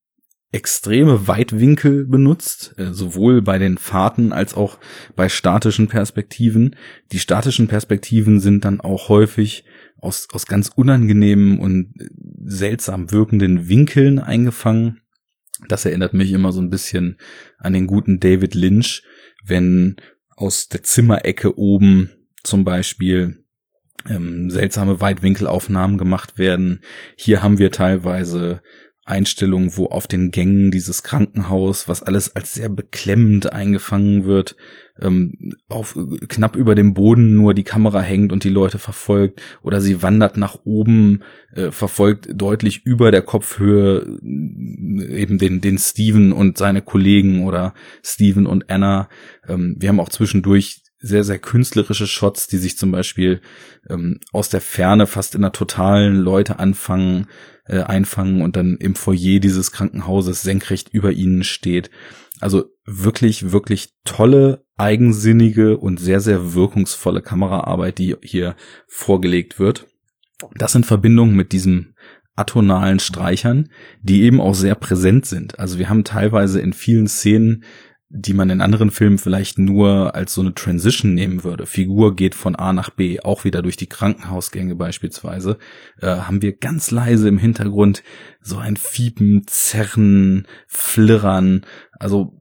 extreme 0.51 1.29
Weitwinkel 1.29 2.07
benutzt, 2.07 2.75
äh, 2.79 2.93
sowohl 2.93 3.43
bei 3.43 3.59
den 3.59 3.77
Fahrten 3.77 4.33
als 4.33 4.55
auch 4.55 4.79
bei 5.15 5.29
statischen 5.29 5.89
Perspektiven. 5.89 6.77
Die 7.13 7.19
statischen 7.19 7.69
Perspektiven 7.69 8.41
sind 8.41 8.65
dann 8.65 8.81
auch 8.81 9.09
häufig 9.09 9.65
aus, 10.01 10.29
aus 10.33 10.47
ganz 10.47 10.71
unangenehmen 10.75 11.59
und 11.59 11.93
seltsam 12.45 13.13
wirkenden 13.13 13.69
Winkeln 13.69 14.19
eingefangen. 14.19 15.01
Das 15.69 15.85
erinnert 15.85 16.15
mich 16.15 16.33
immer 16.33 16.53
so 16.53 16.61
ein 16.61 16.71
bisschen 16.71 17.19
an 17.59 17.73
den 17.73 17.87
guten 17.87 18.21
David 18.21 18.55
Lynch, 18.55 19.03
wenn 19.45 19.97
aus 20.37 20.69
der 20.69 20.83
Zimmerecke 20.83 21.59
oben 21.59 22.11
zum 22.45 22.65
Beispiel 22.65 23.45
ähm, 24.09 24.51
seltsame 24.51 25.01
Weitwinkelaufnahmen 25.01 25.99
gemacht 25.99 26.39
werden. 26.39 26.81
Hier 27.17 27.43
haben 27.43 27.59
wir 27.59 27.71
teilweise 27.71 28.61
Einstellungen, 29.09 29.77
wo 29.77 29.87
auf 29.87 30.07
den 30.07 30.31
Gängen 30.31 30.71
dieses 30.71 31.03
Krankenhaus, 31.03 31.89
was 31.89 32.03
alles 32.03 32.37
als 32.37 32.53
sehr 32.53 32.69
beklemmend 32.69 33.53
eingefangen 33.53 34.25
wird, 34.25 34.55
ähm, 35.01 35.55
auf 35.69 35.97
knapp 36.29 36.57
über 36.57 36.75
dem 36.75 36.93
Boden 36.93 37.35
nur 37.35 37.55
die 37.55 37.65
Kamera 37.65 38.01
hängt 38.01 38.33
und 38.33 38.45
die 38.45 38.51
Leute 38.51 38.79
verfolgt 38.79 39.41
oder 39.63 39.81
sie 39.81 40.03
wandert 40.03 40.37
nach 40.37 40.59
oben, 40.65 41.23
äh, 41.55 41.71
verfolgt 41.71 42.29
deutlich 42.35 42.85
über 42.85 43.11
der 43.11 43.23
Kopfhöhe 43.23 44.19
äh, 44.23 45.23
eben 45.23 45.39
den 45.39 45.61
den 45.61 45.79
Steven 45.79 46.33
und 46.33 46.59
seine 46.59 46.83
Kollegen 46.83 47.47
oder 47.47 47.75
Steven 48.03 48.47
und 48.47 48.71
Anna. 48.71 49.09
Ähm, 49.49 49.77
wir 49.79 49.89
haben 49.89 50.01
auch 50.01 50.11
zwischendurch 50.11 50.83
sehr, 51.01 51.25
sehr 51.25 51.39
künstlerische 51.39 52.07
Shots, 52.07 52.49
die 52.49 52.59
sich 52.59 52.77
zum 52.77 52.91
Beispiel 52.91 53.41
ähm, 53.89 54.19
aus 54.33 54.49
der 54.49 54.61
Ferne 54.61 55.07
fast 55.07 55.35
in 55.35 55.45
einer 55.45 55.53
totalen 55.53 56.17
Leute 56.17 56.59
anfangen, 56.59 57.29
äh, 57.67 57.81
einfangen 57.81 58.43
und 58.43 58.57
dann 58.57 58.77
im 58.79 58.95
Foyer 58.95 59.39
dieses 59.39 59.71
Krankenhauses 59.71 60.43
senkrecht 60.43 60.89
über 60.93 61.13
ihnen 61.13 61.45
steht. 61.45 61.91
Also 62.41 62.67
wirklich, 62.85 63.53
wirklich 63.53 63.91
tolle, 64.05 64.65
eigensinnige 64.77 65.77
und 65.77 65.99
sehr, 65.99 66.21
sehr 66.21 66.55
wirkungsvolle 66.55 67.23
Kameraarbeit, 67.23 67.99
die 67.99 68.17
hier 68.23 68.57
vorgelegt 68.87 69.59
wird. 69.59 69.87
Das 70.55 70.75
in 70.75 70.85
Verbindung 70.85 71.35
mit 71.35 71.53
diesem 71.53 71.95
atonalen 72.37 73.01
Streichern, 73.01 73.69
die 74.01 74.23
eben 74.23 74.41
auch 74.41 74.55
sehr 74.55 74.77
präsent 74.77 75.27
sind. 75.27 75.59
Also 75.59 75.79
wir 75.79 75.89
haben 75.89 76.05
teilweise 76.05 76.61
in 76.61 76.73
vielen 76.73 77.09
Szenen 77.09 77.65
die 78.11 78.33
man 78.33 78.49
in 78.49 78.63
anderen 78.63 78.91
Filmen 78.91 79.19
vielleicht 79.19 79.59
nur 79.59 80.15
als 80.15 80.33
so 80.33 80.41
eine 80.41 80.55
Transition 80.55 81.13
nehmen 81.13 81.45
würde. 81.45 81.67
Figur 81.67 82.17
geht 82.17 82.35
von 82.35 82.57
A 82.57 82.73
nach 82.73 82.89
B, 82.91 83.21
auch 83.21 83.45
wieder 83.45 83.61
durch 83.61 83.77
die 83.77 83.89
Krankenhausgänge 83.89 84.75
beispielsweise, 84.77 85.59
äh, 86.01 86.07
haben 86.07 86.41
wir 86.41 86.57
ganz 86.57 86.91
leise 86.91 87.29
im 87.29 87.37
Hintergrund 87.37 88.03
so 88.41 88.57
ein 88.57 88.77
Fiepen, 88.77 89.43
Zerren, 89.47 90.47
Flirren, 90.67 91.67
also 91.93 92.33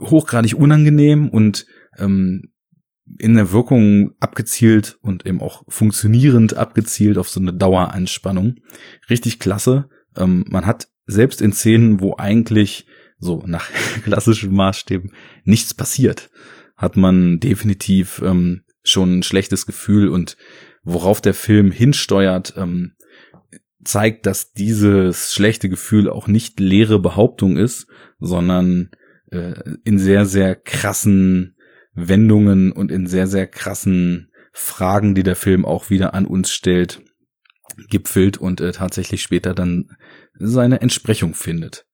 hochgradig 0.00 0.54
unangenehm 0.54 1.28
und 1.28 1.66
ähm, 1.98 2.52
in 3.18 3.34
der 3.34 3.50
Wirkung 3.50 4.12
abgezielt 4.20 4.98
und 5.02 5.26
eben 5.26 5.40
auch 5.40 5.64
funktionierend 5.66 6.56
abgezielt 6.56 7.18
auf 7.18 7.28
so 7.28 7.40
eine 7.40 7.52
Daueranspannung. 7.52 8.56
Richtig 9.08 9.40
klasse. 9.40 9.88
Ähm, 10.16 10.44
man 10.48 10.64
hat 10.64 10.88
selbst 11.06 11.42
in 11.42 11.52
Szenen, 11.52 12.00
wo 12.00 12.16
eigentlich 12.16 12.86
so 13.20 13.42
nach 13.46 13.70
klassischen 14.02 14.52
Maßstäben 14.52 15.12
nichts 15.44 15.74
passiert, 15.74 16.30
hat 16.76 16.96
man 16.96 17.38
definitiv 17.38 18.20
ähm, 18.24 18.62
schon 18.82 19.18
ein 19.18 19.22
schlechtes 19.22 19.66
Gefühl 19.66 20.08
und 20.08 20.36
worauf 20.82 21.20
der 21.20 21.34
Film 21.34 21.70
hinsteuert, 21.70 22.54
ähm, 22.56 22.94
zeigt, 23.84 24.26
dass 24.26 24.52
dieses 24.52 25.32
schlechte 25.32 25.68
Gefühl 25.68 26.08
auch 26.08 26.26
nicht 26.26 26.60
leere 26.60 26.98
Behauptung 26.98 27.56
ist, 27.56 27.86
sondern 28.18 28.90
äh, 29.30 29.54
in 29.84 29.98
sehr, 29.98 30.26
sehr 30.26 30.54
krassen 30.54 31.56
Wendungen 31.92 32.72
und 32.72 32.90
in 32.90 33.06
sehr, 33.06 33.26
sehr 33.26 33.46
krassen 33.46 34.30
Fragen, 34.52 35.14
die 35.14 35.22
der 35.22 35.36
Film 35.36 35.64
auch 35.64 35.90
wieder 35.90 36.14
an 36.14 36.26
uns 36.26 36.50
stellt, 36.50 37.02
gipfelt 37.88 38.38
und 38.38 38.60
äh, 38.60 38.72
tatsächlich 38.72 39.22
später 39.22 39.54
dann 39.54 39.96
seine 40.34 40.80
Entsprechung 40.80 41.34
findet. 41.34 41.86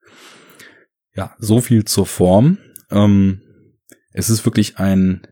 Ja, 1.17 1.35
so 1.39 1.61
viel 1.61 1.85
zur 1.85 2.07
Form. 2.07 2.59
Ähm, 2.91 3.41
es 4.13 4.31
ist 4.31 4.45
wirklich 4.45 4.79
ein 4.79 5.27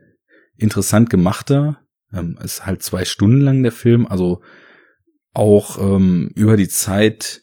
interessant 0.57 1.11
gemachter, 1.11 1.81
ähm, 2.12 2.38
ist 2.42 2.64
halt 2.64 2.83
zwei 2.83 3.05
Stunden 3.05 3.40
lang 3.40 3.62
der 3.62 3.73
Film, 3.73 4.07
also 4.07 4.42
auch 5.35 5.79
ähm, 5.79 6.31
über 6.35 6.57
die 6.57 6.68
Zeit 6.68 7.42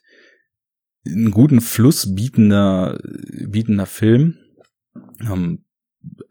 einen 1.06 1.32
guten 1.32 1.62
Fluss 1.62 2.16
bietender, 2.16 3.00
bietender 3.48 3.86
Film. 3.86 4.38
Ähm, 5.22 5.66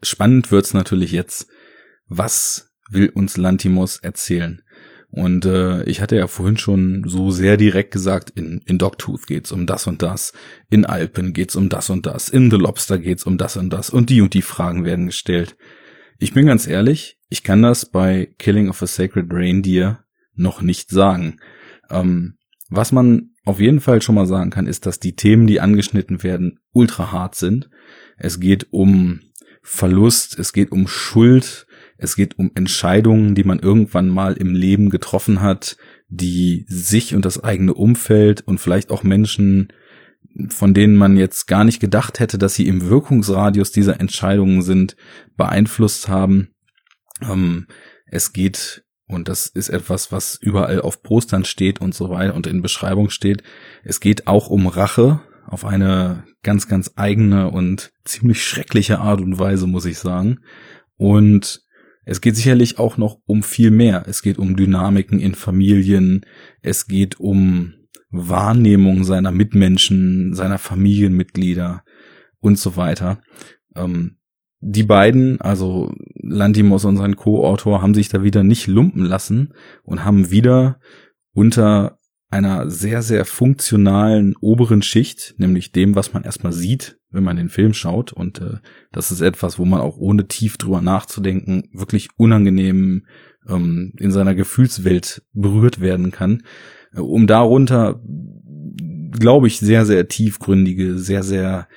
spannend 0.01 0.51
wird's 0.51 0.73
natürlich 0.73 1.11
jetzt, 1.11 1.47
was 2.07 2.73
will 2.89 3.09
uns 3.09 3.37
Lantimos 3.37 3.97
erzählen? 3.97 4.61
Und 5.11 5.45
äh, 5.45 5.83
ich 5.83 5.99
hatte 5.99 6.15
ja 6.15 6.27
vorhin 6.27 6.57
schon 6.57 7.03
so 7.05 7.31
sehr 7.31 7.57
direkt 7.57 7.91
gesagt, 7.91 8.29
in, 8.29 8.61
in 8.65 8.77
Dogtooth 8.77 9.27
geht's 9.27 9.51
um 9.51 9.65
das 9.65 9.85
und 9.85 10.01
das, 10.01 10.31
in 10.69 10.85
Alpen 10.85 11.33
geht's 11.33 11.57
um 11.57 11.67
das 11.67 11.89
und 11.89 12.05
das, 12.05 12.29
in 12.29 12.49
The 12.49 12.57
Lobster 12.57 12.97
geht's 12.97 13.25
um 13.25 13.37
das 13.37 13.57
und 13.57 13.71
das 13.71 13.89
und 13.89 14.09
die 14.09 14.21
und 14.21 14.33
die 14.33 14.41
Fragen 14.41 14.85
werden 14.85 15.07
gestellt. 15.07 15.57
Ich 16.17 16.33
bin 16.33 16.45
ganz 16.45 16.65
ehrlich, 16.65 17.17
ich 17.29 17.43
kann 17.43 17.61
das 17.61 17.85
bei 17.85 18.33
Killing 18.37 18.69
of 18.69 18.81
a 18.81 18.87
Sacred 18.87 19.27
Reindeer 19.31 20.05
noch 20.33 20.61
nicht 20.61 20.89
sagen. 20.89 21.39
Ähm, 21.89 22.35
was 22.69 22.93
man 22.93 23.31
auf 23.43 23.59
jeden 23.59 23.81
Fall 23.81 24.01
schon 24.01 24.15
mal 24.15 24.27
sagen 24.27 24.49
kann, 24.49 24.65
ist, 24.65 24.85
dass 24.85 24.99
die 24.99 25.15
Themen, 25.15 25.45
die 25.45 25.59
angeschnitten 25.59 26.23
werden, 26.23 26.59
ultra 26.71 27.11
hart 27.11 27.35
sind. 27.35 27.69
Es 28.17 28.39
geht 28.39 28.67
um 28.71 29.19
Verlust, 29.61 30.39
es 30.39 30.53
geht 30.53 30.71
um 30.71 30.87
Schuld, 30.87 31.67
es 32.01 32.15
geht 32.15 32.39
um 32.39 32.49
Entscheidungen, 32.55 33.35
die 33.35 33.43
man 33.43 33.59
irgendwann 33.59 34.09
mal 34.09 34.33
im 34.33 34.55
Leben 34.55 34.89
getroffen 34.89 35.39
hat, 35.39 35.77
die 36.09 36.65
sich 36.67 37.13
und 37.13 37.25
das 37.25 37.43
eigene 37.43 37.75
Umfeld 37.75 38.41
und 38.41 38.57
vielleicht 38.57 38.89
auch 38.89 39.03
Menschen, 39.03 39.71
von 40.49 40.73
denen 40.73 40.95
man 40.95 41.15
jetzt 41.15 41.45
gar 41.45 41.63
nicht 41.63 41.79
gedacht 41.79 42.19
hätte, 42.19 42.39
dass 42.39 42.55
sie 42.55 42.67
im 42.67 42.89
Wirkungsradius 42.89 43.71
dieser 43.71 43.99
Entscheidungen 43.99 44.63
sind, 44.63 44.95
beeinflusst 45.37 46.07
haben. 46.07 46.49
Ähm, 47.21 47.67
es 48.07 48.33
geht, 48.33 48.83
und 49.05 49.27
das 49.27 49.45
ist 49.45 49.69
etwas, 49.69 50.11
was 50.11 50.39
überall 50.41 50.81
auf 50.81 51.03
Postern 51.03 51.45
steht 51.45 51.81
und 51.81 51.93
so 51.93 52.09
weiter 52.09 52.33
und 52.33 52.47
in 52.47 52.63
Beschreibung 52.63 53.11
steht, 53.11 53.43
es 53.83 53.99
geht 53.99 54.25
auch 54.25 54.49
um 54.49 54.65
Rache 54.65 55.21
auf 55.45 55.65
eine 55.65 56.23
ganz, 56.41 56.67
ganz 56.67 56.93
eigene 56.95 57.51
und 57.51 57.91
ziemlich 58.05 58.43
schreckliche 58.43 58.97
Art 58.97 59.21
und 59.21 59.37
Weise, 59.37 59.67
muss 59.67 59.85
ich 59.85 59.99
sagen. 59.99 60.39
Und 60.97 61.61
es 62.05 62.21
geht 62.21 62.35
sicherlich 62.35 62.79
auch 62.79 62.97
noch 62.97 63.19
um 63.25 63.43
viel 63.43 63.71
mehr. 63.71 64.03
Es 64.07 64.21
geht 64.21 64.37
um 64.37 64.55
Dynamiken 64.55 65.19
in 65.19 65.35
Familien. 65.35 66.25
Es 66.61 66.87
geht 66.87 67.19
um 67.19 67.73
Wahrnehmung 68.09 69.03
seiner 69.03 69.31
Mitmenschen, 69.31 70.33
seiner 70.33 70.57
Familienmitglieder 70.57 71.83
und 72.39 72.57
so 72.57 72.75
weiter. 72.75 73.21
Ähm, 73.75 74.17
die 74.59 74.83
beiden, 74.83 75.41
also 75.41 75.93
Lantimos 76.21 76.85
und 76.85 76.97
sein 76.97 77.15
Co-Autor, 77.15 77.81
haben 77.81 77.93
sich 77.93 78.09
da 78.09 78.23
wieder 78.23 78.43
nicht 78.43 78.67
lumpen 78.67 79.05
lassen 79.05 79.53
und 79.83 80.03
haben 80.05 80.29
wieder 80.29 80.79
unter 81.33 81.99
einer 82.31 82.69
sehr, 82.69 83.01
sehr 83.01 83.25
funktionalen 83.25 84.35
oberen 84.39 84.81
Schicht, 84.81 85.35
nämlich 85.37 85.73
dem, 85.73 85.95
was 85.95 86.13
man 86.13 86.23
erstmal 86.23 86.53
sieht, 86.53 86.97
wenn 87.11 87.25
man 87.25 87.35
den 87.35 87.49
Film 87.49 87.73
schaut. 87.73 88.13
Und 88.13 88.39
äh, 88.39 88.57
das 88.91 89.11
ist 89.11 89.21
etwas, 89.21 89.59
wo 89.59 89.65
man 89.65 89.81
auch 89.81 89.97
ohne 89.97 90.27
tief 90.27 90.57
drüber 90.57 90.81
nachzudenken 90.81 91.69
wirklich 91.73 92.07
unangenehm 92.15 93.05
ähm, 93.47 93.93
in 93.99 94.11
seiner 94.11 94.33
Gefühlswelt 94.33 95.23
berührt 95.33 95.81
werden 95.81 96.11
kann. 96.11 96.43
Äh, 96.95 97.01
um 97.01 97.27
darunter, 97.27 98.01
glaube 99.11 99.47
ich, 99.47 99.59
sehr, 99.59 99.85
sehr 99.85 100.07
tiefgründige, 100.07 100.97
sehr, 100.97 101.23
sehr 101.23 101.67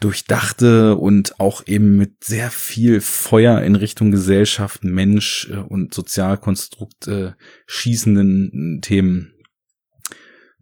durchdachte 0.00 0.96
und 0.96 1.40
auch 1.40 1.66
eben 1.66 1.96
mit 1.96 2.24
sehr 2.24 2.50
viel 2.50 3.00
Feuer 3.00 3.62
in 3.62 3.74
Richtung 3.74 4.10
Gesellschaft, 4.10 4.84
Mensch 4.84 5.48
äh, 5.50 5.56
und 5.56 5.94
Sozialkonstrukt 5.94 7.08
äh, 7.08 7.32
schießenden 7.66 8.80
Themen 8.82 9.32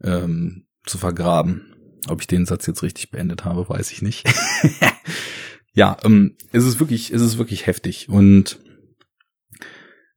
ähm, 0.02 0.66
zu 0.86 0.98
vergraben. 0.98 1.74
Ob 2.08 2.20
ich 2.20 2.26
den 2.26 2.46
Satz 2.46 2.66
jetzt 2.66 2.82
richtig 2.82 3.10
beendet 3.10 3.44
habe, 3.44 3.68
weiß 3.68 3.90
ich 3.90 4.00
nicht. 4.00 4.26
ja, 5.74 5.96
ähm, 6.04 6.36
es 6.52 6.64
ist 6.64 6.80
wirklich, 6.80 7.12
es 7.12 7.20
ist 7.20 7.36
wirklich 7.36 7.66
heftig 7.66 8.08
und 8.08 8.60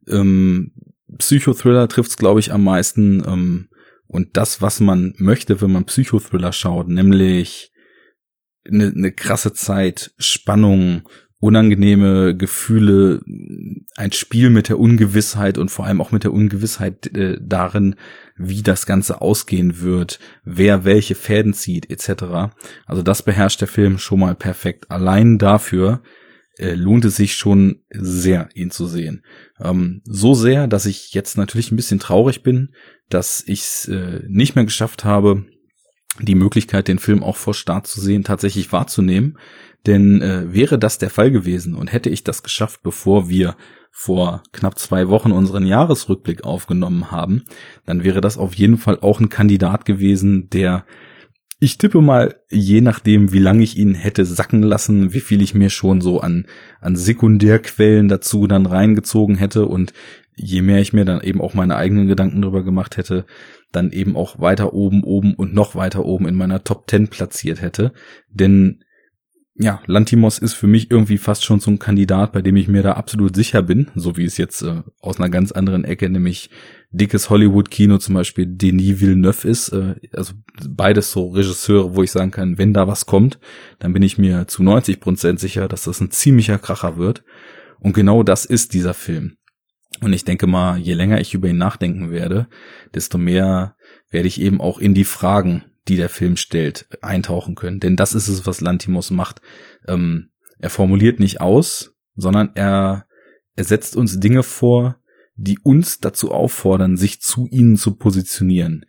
ähm, 0.07 0.71
Psychothriller 1.17 1.87
trifft 1.87 2.11
es, 2.11 2.17
glaube 2.17 2.39
ich, 2.39 2.51
am 2.51 2.63
meisten. 2.63 3.23
Ähm, 3.25 3.69
und 4.07 4.37
das, 4.37 4.61
was 4.61 4.79
man 4.79 5.13
möchte, 5.17 5.61
wenn 5.61 5.71
man 5.71 5.85
Psychothriller 5.85 6.53
schaut, 6.53 6.87
nämlich 6.87 7.72
eine, 8.67 8.87
eine 8.95 9.11
krasse 9.11 9.53
Zeit, 9.53 10.13
Spannung, 10.17 11.03
unangenehme 11.43 12.37
Gefühle, 12.37 13.21
ein 13.97 14.13
Spiel 14.13 14.49
mit 14.49 14.69
der 14.69 14.79
Ungewissheit 14.79 15.57
und 15.57 15.71
vor 15.71 15.85
allem 15.85 15.99
auch 15.99 16.11
mit 16.11 16.23
der 16.23 16.31
Ungewissheit 16.31 17.07
äh, 17.17 17.37
darin, 17.41 17.95
wie 18.37 18.61
das 18.61 18.85
Ganze 18.85 19.19
ausgehen 19.19 19.81
wird, 19.81 20.19
wer 20.45 20.85
welche 20.85 21.15
Fäden 21.15 21.53
zieht, 21.53 21.89
etc. 21.89 22.53
Also 22.85 23.03
das 23.03 23.23
beherrscht 23.23 23.59
der 23.59 23.67
Film 23.67 23.97
schon 23.97 24.21
mal 24.21 24.35
perfekt. 24.35 24.89
Allein 24.89 25.37
dafür 25.37 26.01
äh, 26.59 26.75
lohnt 26.75 27.03
es 27.03 27.17
sich 27.17 27.35
schon 27.35 27.81
sehr, 27.89 28.47
ihn 28.53 28.71
zu 28.71 28.87
sehen. 28.87 29.23
Ähm, 29.59 30.01
so 30.05 30.33
sehr, 30.35 30.67
dass 30.67 30.85
ich 30.85 31.13
jetzt 31.13 31.37
natürlich 31.37 31.73
ein 31.73 31.75
bisschen 31.75 31.99
traurig 31.99 32.41
bin, 32.43 32.73
dass 33.09 33.43
ich 33.45 33.61
es 33.61 33.87
äh, 33.89 34.21
nicht 34.29 34.55
mehr 34.55 34.63
geschafft 34.65 35.03
habe, 35.03 35.45
die 36.19 36.35
Möglichkeit, 36.35 36.87
den 36.87 36.99
Film 36.99 37.23
auch 37.23 37.37
vor 37.37 37.53
Start 37.53 37.87
zu 37.87 37.99
sehen, 37.99 38.23
tatsächlich 38.23 38.71
wahrzunehmen. 38.71 39.37
Denn 39.85 40.21
äh, 40.21 40.53
wäre 40.53 40.79
das 40.79 40.97
der 40.97 41.09
Fall 41.09 41.31
gewesen 41.31 41.75
und 41.75 41.91
hätte 41.91 42.09
ich 42.09 42.23
das 42.23 42.43
geschafft, 42.43 42.81
bevor 42.83 43.29
wir 43.29 43.55
vor 43.91 44.41
knapp 44.51 44.79
zwei 44.79 45.09
Wochen 45.09 45.31
unseren 45.31 45.65
Jahresrückblick 45.65 46.43
aufgenommen 46.43 47.11
haben, 47.11 47.43
dann 47.85 48.03
wäre 48.03 48.21
das 48.21 48.37
auf 48.37 48.53
jeden 48.55 48.77
Fall 48.77 48.99
auch 49.01 49.19
ein 49.19 49.29
Kandidat 49.29 49.85
gewesen, 49.85 50.49
der 50.49 50.85
ich 51.59 51.77
tippe 51.77 52.01
mal, 52.01 52.35
je 52.49 52.81
nachdem, 52.81 53.31
wie 53.31 53.39
lange 53.39 53.63
ich 53.63 53.77
ihn 53.77 53.93
hätte 53.93 54.25
sacken 54.25 54.63
lassen, 54.63 55.13
wie 55.13 55.21
viel 55.21 55.41
ich 55.41 55.53
mir 55.53 55.69
schon 55.69 56.01
so 56.01 56.19
an, 56.19 56.45
an 56.81 56.97
Sekundärquellen 56.97 58.09
dazu 58.09 58.47
dann 58.47 58.65
reingezogen 58.65 59.35
hätte 59.35 59.65
und 59.65 59.93
je 60.35 60.61
mehr 60.61 60.81
ich 60.81 60.91
mir 60.91 61.05
dann 61.05 61.21
eben 61.21 61.39
auch 61.39 61.53
meine 61.53 61.77
eigenen 61.77 62.07
Gedanken 62.07 62.41
drüber 62.41 62.63
gemacht 62.63 62.97
hätte, 62.97 63.25
dann 63.75 63.91
eben 63.91 64.15
auch 64.15 64.39
weiter 64.39 64.73
oben, 64.73 65.03
oben 65.03 65.33
und 65.33 65.53
noch 65.53 65.75
weiter 65.75 66.05
oben 66.05 66.27
in 66.27 66.35
meiner 66.35 66.63
Top 66.63 66.89
10 66.89 67.09
platziert 67.09 67.61
hätte. 67.61 67.91
Denn 68.29 68.83
ja, 69.55 69.81
Lantimos 69.85 70.39
ist 70.39 70.53
für 70.53 70.65
mich 70.65 70.89
irgendwie 70.89 71.19
fast 71.19 71.43
schon 71.43 71.59
so 71.59 71.69
ein 71.69 71.77
Kandidat, 71.77 72.31
bei 72.31 72.41
dem 72.41 72.55
ich 72.55 72.67
mir 72.67 72.81
da 72.81 72.93
absolut 72.93 73.35
sicher 73.35 73.61
bin, 73.61 73.91
so 73.93 74.17
wie 74.17 74.25
es 74.25 74.37
jetzt 74.37 74.63
äh, 74.63 74.81
aus 74.99 75.19
einer 75.19 75.29
ganz 75.29 75.51
anderen 75.51 75.83
Ecke, 75.83 76.09
nämlich 76.09 76.49
dickes 76.89 77.29
Hollywood-Kino 77.29 77.99
zum 77.99 78.15
Beispiel 78.15 78.47
Denis 78.47 78.99
Villeneuve 78.99 79.47
ist. 79.47 79.69
Äh, 79.69 79.95
also 80.11 80.33
beides 80.67 81.11
so 81.11 81.29
Regisseure, 81.29 81.95
wo 81.95 82.01
ich 82.01 82.11
sagen 82.11 82.31
kann, 82.31 82.57
wenn 82.57 82.73
da 82.73 82.87
was 82.87 83.05
kommt, 83.05 83.39
dann 83.77 83.93
bin 83.93 84.01
ich 84.01 84.17
mir 84.17 84.47
zu 84.47 84.63
90 84.63 84.99
Prozent 84.99 85.39
sicher, 85.39 85.67
dass 85.67 85.83
das 85.83 86.01
ein 86.01 86.09
ziemlicher 86.09 86.57
Kracher 86.57 86.97
wird. 86.97 87.23
Und 87.79 87.93
genau 87.93 88.23
das 88.23 88.45
ist 88.45 88.73
dieser 88.73 88.95
Film. 88.95 89.37
Und 90.01 90.13
ich 90.13 90.25
denke 90.25 90.47
mal, 90.47 90.77
je 90.77 90.93
länger 90.93 91.21
ich 91.21 91.33
über 91.33 91.47
ihn 91.47 91.57
nachdenken 91.57 92.11
werde, 92.11 92.47
desto 92.93 93.17
mehr 93.17 93.75
werde 94.09 94.27
ich 94.27 94.41
eben 94.41 94.59
auch 94.59 94.79
in 94.79 94.93
die 94.93 95.05
Fragen, 95.05 95.63
die 95.87 95.95
der 95.95 96.09
Film 96.09 96.37
stellt, 96.37 96.87
eintauchen 97.01 97.55
können. 97.55 97.79
Denn 97.79 97.95
das 97.95 98.13
ist 98.13 98.27
es, 98.27 98.45
was 98.45 98.61
Lantimos 98.61 99.11
macht. 99.11 99.41
Ähm, 99.87 100.31
er 100.59 100.69
formuliert 100.69 101.19
nicht 101.19 101.41
aus, 101.41 101.95
sondern 102.15 102.51
er, 102.55 103.05
er 103.55 103.63
setzt 103.63 103.95
uns 103.95 104.19
Dinge 104.19 104.43
vor, 104.43 104.97
die 105.35 105.59
uns 105.59 105.99
dazu 105.99 106.31
auffordern, 106.31 106.95
sich 106.95 107.21
zu 107.21 107.47
ihnen 107.49 107.75
zu 107.75 107.95
positionieren, 107.95 108.85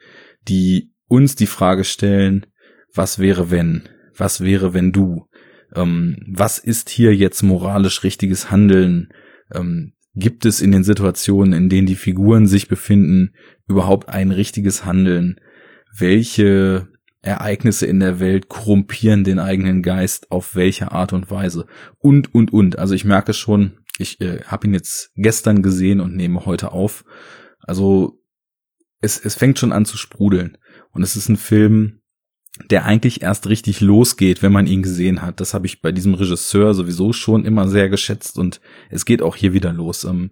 die 0.47 0.93
uns 1.09 1.37
die 1.37 1.47
Frage 1.47 1.85
stellen, 1.85 2.47
was 2.93 3.19
wäre 3.19 3.51
wenn, 3.51 3.89
was 4.17 4.41
wäre 4.41 4.75
wenn 4.75 4.93
du, 4.93 5.27
ähm, 5.75 6.17
was 6.29 6.59
ist 6.59 6.91
hier 6.91 7.15
jetzt 7.15 7.43
moralisch 7.43 8.05
richtiges 8.05 8.51
Handeln, 8.51 9.13
ähm, 9.53 9.95
gibt 10.15 10.47
es 10.47 10.61
in 10.61 10.73
den 10.73 10.85
Situationen, 10.85 11.53
in 11.53 11.69
denen 11.69 11.87
die 11.87 11.97
Figuren 11.97 12.47
sich 12.47 12.69
befinden, 12.69 13.35
überhaupt 13.67 14.09
ein 14.09 14.31
richtiges 14.31 14.85
Handeln? 14.85 15.41
Welche 15.97 16.89
Ereignisse 17.23 17.87
in 17.87 18.01
der 18.01 18.21
Welt 18.21 18.49
korrumpieren 18.49 19.25
den 19.25 19.39
eigenen 19.39 19.83
Geist 19.83 20.31
auf 20.31 20.55
welche 20.55 20.93
Art 20.93 21.13
und 21.13 21.31
Weise? 21.31 21.67
Und, 21.99 22.35
und, 22.35 22.53
und. 22.53 22.79
Also 22.79 22.95
ich 22.95 23.05
merke 23.05 23.33
schon, 23.33 23.79
ich 23.99 24.21
äh, 24.21 24.43
habe 24.45 24.67
ihn 24.67 24.75
jetzt 24.75 25.11
gestern 25.17 25.63
gesehen 25.63 26.01
und 26.01 26.17
nehme 26.17 26.45
heute 26.47 26.73
auf. 26.73 27.05
Also 27.61 28.21
es, 29.01 29.19
es 29.19 29.35
fängt 29.35 29.59
schon 29.59 29.73
an 29.73 29.85
zu 29.85 29.97
sprudeln. 29.97 30.59
Und 30.93 31.03
es 31.03 31.17
ist 31.17 31.29
ein 31.29 31.37
Film, 31.37 32.01
der 32.71 32.85
eigentlich 32.85 33.23
erst 33.23 33.49
richtig 33.49 33.81
losgeht, 33.81 34.43
wenn 34.43 34.53
man 34.53 34.67
ihn 34.67 34.83
gesehen 34.83 35.23
hat. 35.23 35.41
Das 35.41 35.55
habe 35.55 35.67
ich 35.67 35.83
bei 35.83 35.91
diesem 35.93 36.15
Regisseur 36.15 36.73
sowieso 36.75 37.13
schon 37.13 37.45
immer 37.45 37.69
sehr 37.69 37.89
geschätzt 37.89 38.39
und 38.39 38.61
es 38.91 39.05
geht 39.05 39.23
auch 39.23 39.37
hier 39.37 39.53
wieder 39.53 39.73
los. 39.73 40.05
Ähm, 40.05 40.31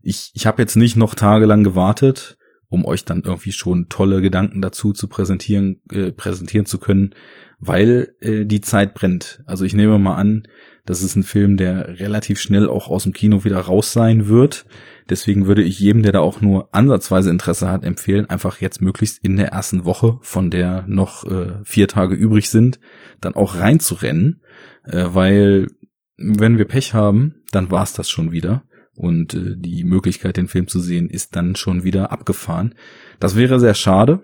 ich 0.00 0.30
ich 0.34 0.46
habe 0.46 0.62
jetzt 0.62 0.76
nicht 0.76 0.96
noch 0.96 1.14
tagelang 1.14 1.64
gewartet, 1.64 2.38
um 2.68 2.84
euch 2.84 3.04
dann 3.04 3.22
irgendwie 3.22 3.52
schon 3.52 3.88
tolle 3.88 4.20
Gedanken 4.20 4.62
dazu 4.62 4.92
zu 4.92 5.08
präsentieren, 5.08 5.80
äh, 5.90 6.12
präsentieren 6.12 6.66
zu 6.66 6.78
können, 6.78 7.14
weil 7.58 8.14
äh, 8.20 8.44
die 8.44 8.60
Zeit 8.60 8.94
brennt. 8.94 9.42
Also 9.46 9.64
ich 9.64 9.74
nehme 9.74 9.98
mal 9.98 10.16
an, 10.16 10.46
das 10.84 11.02
ist 11.02 11.16
ein 11.16 11.24
Film, 11.24 11.56
der 11.56 11.98
relativ 11.98 12.40
schnell 12.40 12.68
auch 12.68 12.88
aus 12.88 13.02
dem 13.02 13.12
Kino 13.12 13.44
wieder 13.44 13.58
raus 13.58 13.92
sein 13.92 14.28
wird. 14.28 14.64
Deswegen 15.08 15.46
würde 15.46 15.62
ich 15.62 15.78
jedem, 15.78 16.02
der 16.02 16.12
da 16.12 16.20
auch 16.20 16.40
nur 16.40 16.74
ansatzweise 16.74 17.30
Interesse 17.30 17.68
hat, 17.68 17.84
empfehlen, 17.84 18.26
einfach 18.26 18.60
jetzt 18.60 18.82
möglichst 18.82 19.24
in 19.24 19.36
der 19.36 19.48
ersten 19.48 19.84
Woche, 19.84 20.18
von 20.22 20.50
der 20.50 20.84
noch 20.86 21.24
äh, 21.24 21.64
vier 21.64 21.88
Tage 21.88 22.14
übrig 22.14 22.50
sind, 22.50 22.78
dann 23.20 23.34
auch 23.34 23.56
reinzurennen, 23.56 24.42
äh, 24.84 25.06
weil 25.08 25.68
wenn 26.16 26.58
wir 26.58 26.66
Pech 26.66 26.94
haben, 26.94 27.42
dann 27.52 27.70
war's 27.70 27.94
das 27.94 28.10
schon 28.10 28.32
wieder 28.32 28.64
und 28.94 29.34
äh, 29.34 29.54
die 29.56 29.84
Möglichkeit, 29.84 30.36
den 30.36 30.48
Film 30.48 30.68
zu 30.68 30.80
sehen, 30.80 31.08
ist 31.08 31.36
dann 31.36 31.56
schon 31.56 31.84
wieder 31.84 32.12
abgefahren. 32.12 32.74
Das 33.20 33.36
wäre 33.36 33.60
sehr 33.60 33.74
schade, 33.74 34.20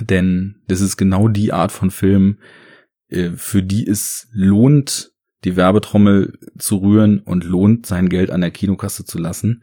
denn 0.00 0.62
das 0.68 0.80
ist 0.80 0.96
genau 0.96 1.28
die 1.28 1.52
Art 1.52 1.72
von 1.72 1.90
Film, 1.90 2.38
äh, 3.08 3.32
für 3.32 3.62
die 3.62 3.86
es 3.86 4.28
lohnt, 4.32 5.12
die 5.44 5.56
Werbetrommel 5.56 6.38
zu 6.58 6.76
rühren 6.78 7.20
und 7.20 7.44
lohnt, 7.44 7.86
sein 7.86 8.08
Geld 8.08 8.30
an 8.30 8.40
der 8.40 8.50
Kinokasse 8.50 9.04
zu 9.04 9.18
lassen. 9.18 9.62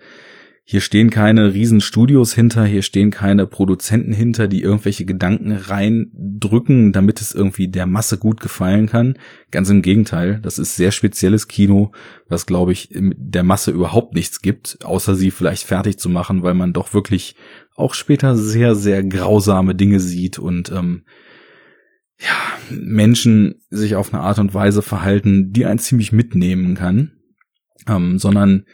Hier 0.69 0.81
stehen 0.81 1.09
keine 1.09 1.53
riesen 1.53 1.79
Studios 1.79 2.33
hinter, 2.33 2.65
hier 2.65 2.81
stehen 2.81 3.09
keine 3.09 3.47
Produzenten 3.47 4.11
hinter, 4.11 4.49
die 4.49 4.61
irgendwelche 4.61 5.05
Gedanken 5.05 5.53
reindrücken, 5.53 6.91
damit 6.91 7.21
es 7.21 7.33
irgendwie 7.33 7.69
der 7.69 7.85
Masse 7.85 8.17
gut 8.17 8.41
gefallen 8.41 8.87
kann. 8.87 9.17
Ganz 9.49 9.69
im 9.69 9.81
Gegenteil, 9.81 10.41
das 10.41 10.59
ist 10.59 10.75
sehr 10.75 10.91
spezielles 10.91 11.47
Kino, 11.47 11.93
was 12.27 12.45
glaube 12.45 12.73
ich 12.73 12.89
der 12.91 13.43
Masse 13.43 13.71
überhaupt 13.71 14.13
nichts 14.13 14.41
gibt, 14.41 14.79
außer 14.83 15.15
sie 15.15 15.31
vielleicht 15.31 15.63
fertig 15.63 15.99
zu 15.99 16.09
machen, 16.09 16.43
weil 16.43 16.53
man 16.53 16.73
doch 16.73 16.93
wirklich 16.93 17.37
auch 17.77 17.93
später 17.93 18.35
sehr, 18.35 18.75
sehr 18.75 19.05
grausame 19.05 19.73
Dinge 19.73 20.01
sieht 20.01 20.37
und 20.37 20.69
ähm, 20.73 21.03
ja, 22.19 22.57
Menschen 22.69 23.61
sich 23.69 23.95
auf 23.95 24.13
eine 24.13 24.23
Art 24.23 24.39
und 24.39 24.53
Weise 24.53 24.81
verhalten, 24.81 25.51
die 25.51 25.65
einen 25.65 25.79
ziemlich 25.79 26.11
mitnehmen 26.11 26.75
kann, 26.75 27.13
ähm, 27.87 28.17
sondern 28.17 28.65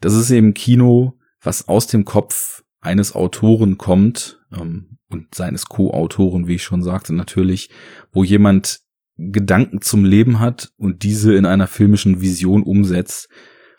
das 0.00 0.14
ist 0.14 0.30
eben 0.30 0.54
Kino, 0.54 1.18
was 1.40 1.68
aus 1.68 1.86
dem 1.86 2.04
Kopf 2.04 2.62
eines 2.80 3.14
Autoren 3.14 3.78
kommt 3.78 4.40
ähm, 4.52 4.98
und 5.08 5.34
seines 5.34 5.66
Co-Autoren, 5.66 6.46
wie 6.46 6.56
ich 6.56 6.62
schon 6.62 6.82
sagte, 6.82 7.14
natürlich, 7.14 7.70
wo 8.12 8.24
jemand 8.24 8.80
Gedanken 9.16 9.80
zum 9.80 10.04
Leben 10.04 10.40
hat 10.40 10.72
und 10.76 11.02
diese 11.02 11.34
in 11.34 11.46
einer 11.46 11.66
filmischen 11.66 12.20
Vision 12.20 12.62
umsetzt 12.62 13.28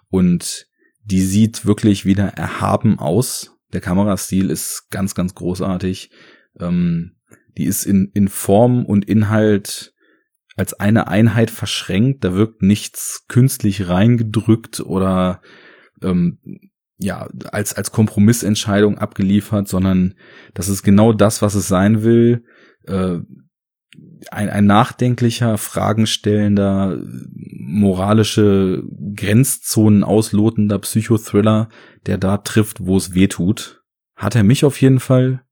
und 0.10 0.68
die 1.04 1.22
sieht 1.22 1.66
wirklich 1.66 2.06
wieder 2.06 2.30
erhaben 2.30 3.00
aus. 3.00 3.52
Der 3.74 3.82
Kamerastil 3.82 4.50
ist 4.50 4.88
ganz, 4.90 5.14
ganz 5.14 5.36
großartig. 5.36 6.10
Ähm, 6.60 7.15
die 7.58 7.66
ist 7.66 7.86
in, 7.86 8.12
in 8.14 8.28
Form 8.28 8.86
und 8.86 9.06
Inhalt 9.06 9.94
als 10.56 10.74
eine 10.74 11.08
Einheit 11.08 11.52
verschränkt. 11.52 12.24
Da 12.24 12.34
wirkt 12.34 12.62
nichts 12.62 13.26
künstlich 13.28 13.88
reingedrückt 13.88 14.80
oder 14.80 15.42
ähm, 16.02 16.40
ja, 16.98 17.28
als, 17.52 17.74
als 17.74 17.92
Kompromissentscheidung 17.92 18.98
abgeliefert, 18.98 19.68
sondern 19.68 20.16
das 20.54 20.70
ist 20.70 20.84
genau 20.84 21.12
das, 21.12 21.42
was 21.42 21.56
es 21.56 21.68
sein 21.68 22.04
will. 22.04 22.46
Äh, 22.86 23.20
ein, 24.32 24.50
ein 24.50 24.66
nachdenklicher, 24.66 25.58
fragenstellender, 25.58 27.02
moralische 27.34 28.84
Grenzzonen 29.16 30.04
auslotender 30.04 30.80
Psychothriller, 30.80 31.70
der 32.06 32.18
da 32.18 32.38
trifft, 32.38 32.86
wo 32.86 32.98
es 32.98 33.14
weh 33.14 33.28
tut. 33.28 33.84
Hat 34.16 34.36
er 34.36 34.44
mich 34.44 34.64
auf 34.64 34.82
jeden 34.82 35.00
Fall, 35.00 35.44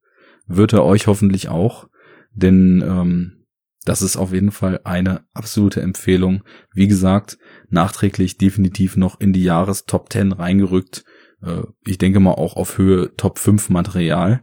wird 0.47 0.73
er 0.73 0.85
euch 0.85 1.07
hoffentlich 1.07 1.49
auch, 1.49 1.87
denn 2.33 2.83
ähm, 2.85 3.43
das 3.85 4.01
ist 4.01 4.15
auf 4.15 4.31
jeden 4.31 4.51
Fall 4.51 4.79
eine 4.83 5.25
absolute 5.33 5.81
Empfehlung. 5.81 6.43
Wie 6.73 6.87
gesagt, 6.87 7.37
nachträglich 7.69 8.37
definitiv 8.37 8.95
noch 8.95 9.19
in 9.19 9.33
die 9.33 9.43
Jahrestop 9.43 10.11
10 10.11 10.31
reingerückt. 10.31 11.03
Äh, 11.41 11.63
ich 11.85 11.97
denke 11.97 12.19
mal 12.19 12.31
auch 12.31 12.55
auf 12.55 12.77
Höhe 12.77 13.15
Top 13.17 13.39
5 13.39 13.69
Material. 13.69 14.41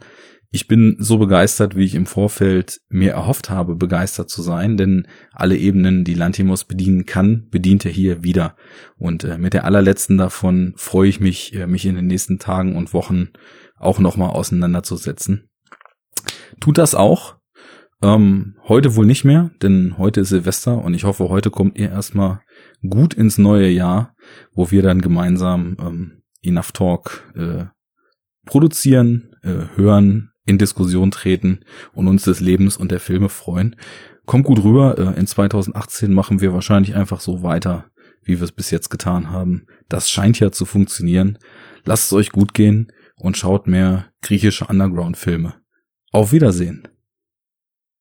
Ich 0.52 0.66
bin 0.66 0.96
so 0.98 1.16
begeistert, 1.16 1.76
wie 1.76 1.84
ich 1.84 1.94
im 1.94 2.06
Vorfeld 2.06 2.80
mir 2.88 3.12
erhofft 3.12 3.50
habe, 3.50 3.76
begeistert 3.76 4.28
zu 4.28 4.42
sein, 4.42 4.76
denn 4.76 5.06
alle 5.30 5.56
Ebenen, 5.56 6.02
die 6.02 6.14
Lantimos 6.14 6.64
bedienen 6.64 7.06
kann, 7.06 7.46
bedient 7.50 7.86
er 7.86 7.92
hier 7.92 8.24
wieder. 8.24 8.56
Und 8.96 9.22
äh, 9.22 9.38
mit 9.38 9.54
der 9.54 9.64
allerletzten 9.64 10.18
davon 10.18 10.74
freue 10.76 11.08
ich 11.08 11.20
mich, 11.20 11.54
äh, 11.54 11.68
mich 11.68 11.86
in 11.86 11.94
den 11.94 12.08
nächsten 12.08 12.40
Tagen 12.40 12.76
und 12.76 12.92
Wochen 12.92 13.28
auch 13.76 14.00
nochmal 14.00 14.30
auseinanderzusetzen. 14.30 15.48
Tut 16.60 16.78
das 16.78 16.94
auch. 16.96 17.39
Ähm, 18.02 18.56
heute 18.66 18.96
wohl 18.96 19.04
nicht 19.04 19.24
mehr, 19.24 19.50
denn 19.62 19.98
heute 19.98 20.20
ist 20.22 20.30
Silvester 20.30 20.82
und 20.82 20.94
ich 20.94 21.04
hoffe, 21.04 21.28
heute 21.28 21.50
kommt 21.50 21.78
ihr 21.78 21.90
erstmal 21.90 22.40
gut 22.88 23.12
ins 23.12 23.36
neue 23.36 23.68
Jahr, 23.68 24.14
wo 24.52 24.70
wir 24.70 24.82
dann 24.82 25.02
gemeinsam 25.02 25.76
ähm, 25.78 26.22
Enough 26.42 26.72
Talk 26.72 27.30
äh, 27.36 27.64
produzieren, 28.46 29.36
äh, 29.42 29.76
hören, 29.76 30.30
in 30.46 30.58
Diskussion 30.58 31.10
treten 31.10 31.60
und 31.92 32.08
uns 32.08 32.24
des 32.24 32.40
Lebens 32.40 32.76
und 32.76 32.90
der 32.90 33.00
Filme 33.00 33.28
freuen. 33.28 33.76
Kommt 34.24 34.46
gut 34.46 34.64
rüber. 34.64 34.98
Äh, 34.98 35.18
in 35.18 35.26
2018 35.26 36.12
machen 36.12 36.40
wir 36.40 36.52
wahrscheinlich 36.54 36.94
einfach 36.94 37.20
so 37.20 37.42
weiter, 37.42 37.90
wie 38.22 38.38
wir 38.38 38.44
es 38.44 38.52
bis 38.52 38.70
jetzt 38.70 38.90
getan 38.90 39.30
haben. 39.30 39.66
Das 39.88 40.10
scheint 40.10 40.40
ja 40.40 40.50
zu 40.50 40.64
funktionieren. 40.64 41.38
Lasst 41.84 42.06
es 42.06 42.12
euch 42.12 42.32
gut 42.32 42.54
gehen 42.54 42.90
und 43.16 43.36
schaut 43.36 43.66
mehr 43.66 44.06
griechische 44.22 44.66
Underground-Filme. 44.66 45.54
Auf 46.12 46.32
Wiedersehen. 46.32 46.88